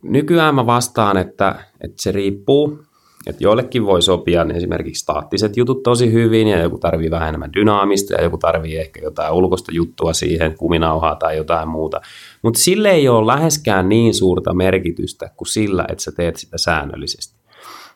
[0.02, 2.78] nykyään mä vastaan, että, että se riippuu.
[3.26, 8.14] Että joillekin voi sopia esimerkiksi staattiset jutut tosi hyvin ja joku tarvii vähän enemmän dynaamista
[8.14, 12.00] ja joku tarvii ehkä jotain ulkoista juttua siihen, kuminauhaa tai jotain muuta.
[12.42, 17.38] Mutta sille ei ole läheskään niin suurta merkitystä kuin sillä, että sä teet sitä säännöllisesti.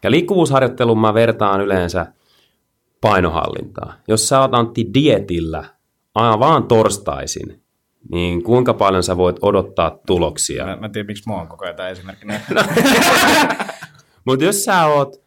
[0.02, 2.06] Ja liikkuvuusharjoittelun mä vertaan yleensä
[3.00, 3.94] painohallintaa.
[4.08, 5.64] Jos sä oot Antti dietillä
[6.14, 7.61] vaan torstaisin,
[8.10, 10.66] niin kuinka paljon sä voit odottaa tuloksia?
[10.66, 12.26] Mä, mä tiedän, miksi mä oon koko ajan tämä esimerkki.
[14.26, 15.22] Mutta jos sä oot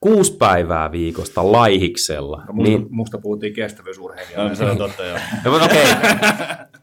[0.00, 2.36] kuusi päivää viikosta laihiksella.
[2.36, 2.86] No, musta, niin...
[2.90, 4.54] musta puhuttiin kestävyysurheilijoita.
[4.54, 5.18] se on totta, joo.
[5.44, 6.16] no, Okei, okay.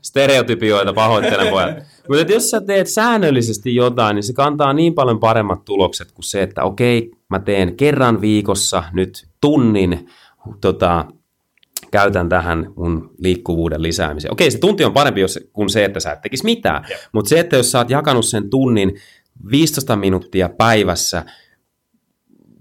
[0.02, 1.78] stereotypioita pahoittelen pojat.
[2.10, 6.42] Mutta jos sä teet säännöllisesti jotain, niin se kantaa niin paljon paremmat tulokset kuin se,
[6.42, 10.10] että okei, okay, mä teen kerran viikossa nyt tunnin
[10.62, 11.06] tota,
[11.92, 14.32] käytän tähän mun liikkuvuuden lisäämiseen.
[14.32, 17.40] Okei, se tunti on parempi jos, kuin se, että sä et tekisi mitään, mutta se,
[17.40, 18.96] että jos sä oot jakanut sen tunnin
[19.52, 21.26] 15 minuuttia päivässä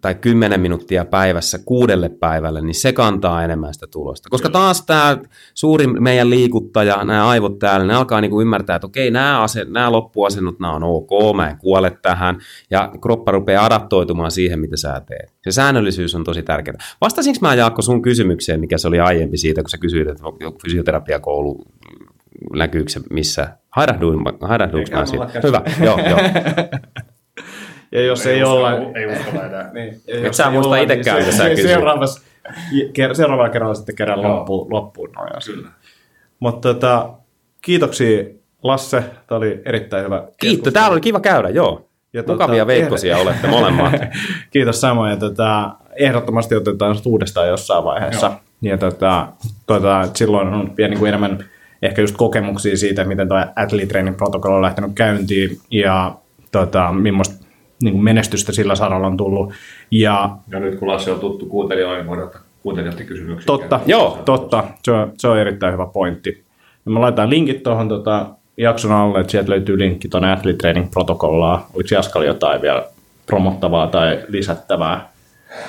[0.07, 4.29] tai 10 minuuttia päivässä kuudelle päivälle, niin se kantaa enemmän sitä tulosta.
[4.31, 5.19] Koska taas tämä
[5.55, 9.93] suurin meidän liikuttaja, nämä aivot täällä, ne alkaa niinku ymmärtää, että okei, nämä, ase, nämä
[9.93, 12.39] loppuasennot, nämä on ok, mä en kuole tähän,
[12.71, 15.35] ja kroppa rupeaa adaptoitumaan siihen, mitä sä teet.
[15.45, 16.79] Se säännöllisyys on tosi tärkeää.
[17.01, 20.25] Vastasinko mä, Jaakko, sun kysymykseen, mikä se oli aiempi siitä, kun sä kysyit, että
[20.63, 21.65] fysioterapiakoulu
[22.53, 23.57] näkyykö se missä?
[23.71, 25.41] Hairahduinko mä siitä?
[25.43, 26.19] Hyvä, joo, joo.
[27.97, 28.73] Ja jos ei, ei olla...
[28.73, 29.71] Ei uskalla enää.
[29.75, 31.71] niin, Et sä muista itsekään, niin, sä kysyt.
[31.71, 32.21] Seuraavassa,
[33.13, 35.69] seuraavalla kerralla sitten kerran loppuun, loppuun noin Kyllä.
[36.41, 37.11] Mutta tota,
[37.63, 38.25] kiitoksia
[38.63, 41.89] Lasse, tämä oli erittäin hyvä Kiitos, täällä oli kiva käydä, joo.
[42.13, 43.27] Ja Mukavia tota, veikkosia ehd...
[43.27, 43.93] olette molemmat.
[44.53, 48.27] Kiitos samoin, ja tota, ehdottomasti otetaan uudestaan jossain vaiheessa.
[48.27, 48.41] Joo.
[48.73, 49.29] Ja tota,
[49.67, 51.45] tota, silloin on vielä niin kuin enemmän
[51.83, 56.15] ehkä just kokemuksia siitä, miten tuo athlete training protokollo on lähtenyt käyntiin ja
[56.53, 57.46] tota, millaista
[57.83, 59.53] niin kuin menestystä sillä saralla on tullut.
[59.91, 62.31] Ja, ja nyt kun Lasse on tuttu kuuntelijoille, niin voidaan
[62.63, 63.47] kuuntelijoiden kysymyksiä.
[63.47, 64.65] Totta, joo, totta.
[64.83, 66.45] Se on, se on erittäin hyvä pointti.
[66.87, 70.91] Ja mä laitan linkit tuohon tota, jakson alle, että sieltä löytyy linkki tuonne Athlete Training
[70.91, 71.65] protokollaan.
[71.75, 72.85] Oliko Jaskalla jotain vielä
[73.27, 75.09] promottavaa tai lisättävää?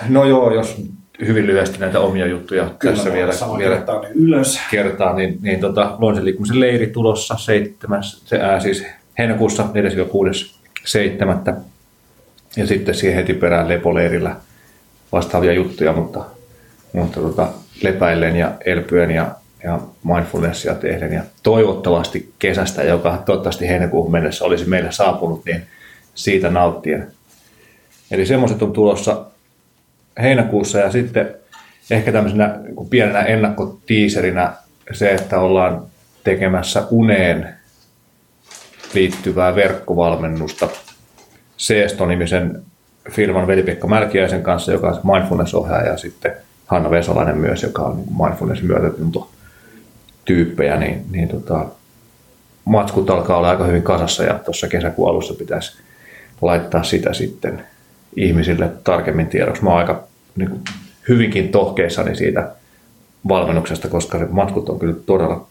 [0.10, 0.84] No joo, jos
[1.28, 4.60] hyvin lyhyesti näitä omia juttuja Kyllä tässä vielä, vielä kertaa niin ylös.
[4.72, 8.86] kertaa, niin, niin tota, Luonsen liikkumisen leiri tulossa 7, se, ää, siis
[9.18, 11.54] heinäkuussa 4.6.7.
[12.58, 14.36] Ja sitten siihen heti perään lepoleirillä
[15.12, 16.26] vastaavia juttuja, mutta,
[16.94, 17.50] mutta tota,
[17.82, 19.32] lepäillen ja elpyen ja,
[19.64, 25.64] ja mindfulnessia tehden ja toivottavasti kesästä, joka toivottavasti heinäkuuhun mennessä olisi meille saapunut, niin
[26.16, 27.08] siitä nauttien.
[28.12, 29.26] Eli semmoiset on tulossa
[30.22, 31.36] heinäkuussa ja sitten
[31.92, 34.54] ehkä tämmöisenä pienenä ennakkotiiserinä
[34.94, 35.84] se, että ollaan
[36.24, 37.50] tekemässä uneen
[38.94, 40.70] liittyvää verkkovalmennusta
[41.58, 42.62] Seesto-nimisen
[43.12, 46.32] firman Veli-Pekka Mälkiäisen kanssa, joka on mindfulness-ohjaaja ja sitten
[46.68, 49.30] Hanna Vesolainen myös, joka on niin mindfulness myötätunto
[50.26, 51.66] tyyppejä, niin, niin tota,
[52.66, 55.78] matskut alkaa olla aika hyvin kasassa ja tuossa kesäkuun alussa pitäisi
[56.42, 57.64] laittaa sitä sitten
[58.16, 59.64] ihmisille tarkemmin tiedoksi.
[59.64, 60.04] Mä oon aika
[60.36, 60.62] niin kuin,
[61.10, 62.52] hyvinkin tohkeissani siitä
[63.28, 65.48] valmennuksesta, koska se matkut on kyllä todella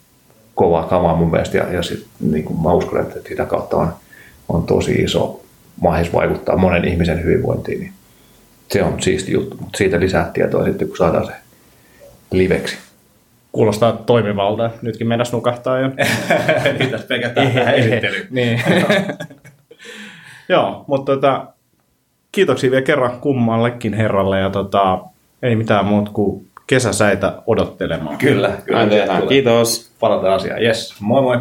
[0.55, 3.93] kovaa kamaa mun mielestä ja, ja sit, niin kuin mä uskon, että sitä kautta on,
[4.49, 5.46] on tosi iso
[5.81, 7.81] mahdollisuus vaikuttaa monen ihmisen hyvinvointiin.
[7.81, 7.93] Niin
[8.69, 11.33] se on siisti juttu, mutta siitä lisää tietoa sitten, kun saadaan se
[12.33, 12.79] liveksi.
[13.53, 14.71] Kuulostaa toimivalta.
[14.83, 15.91] Nytkin mennäs nukahtaa jo.
[16.79, 18.27] Pitäisi pelkästään tähän esittelyyn.
[18.31, 18.63] niin.
[20.49, 21.47] Joo, mutta tota,
[22.33, 24.99] kiitoksia vielä kerran kummallekin herralle ja tota,
[25.43, 28.19] ei mitään muuta kuin kesäsäitä odottelemaan.
[28.19, 29.23] Kyllä, kyllä.
[29.29, 29.91] Kiitos.
[30.01, 30.63] Palataan asiaan.
[30.63, 31.39] Yes, moi moi.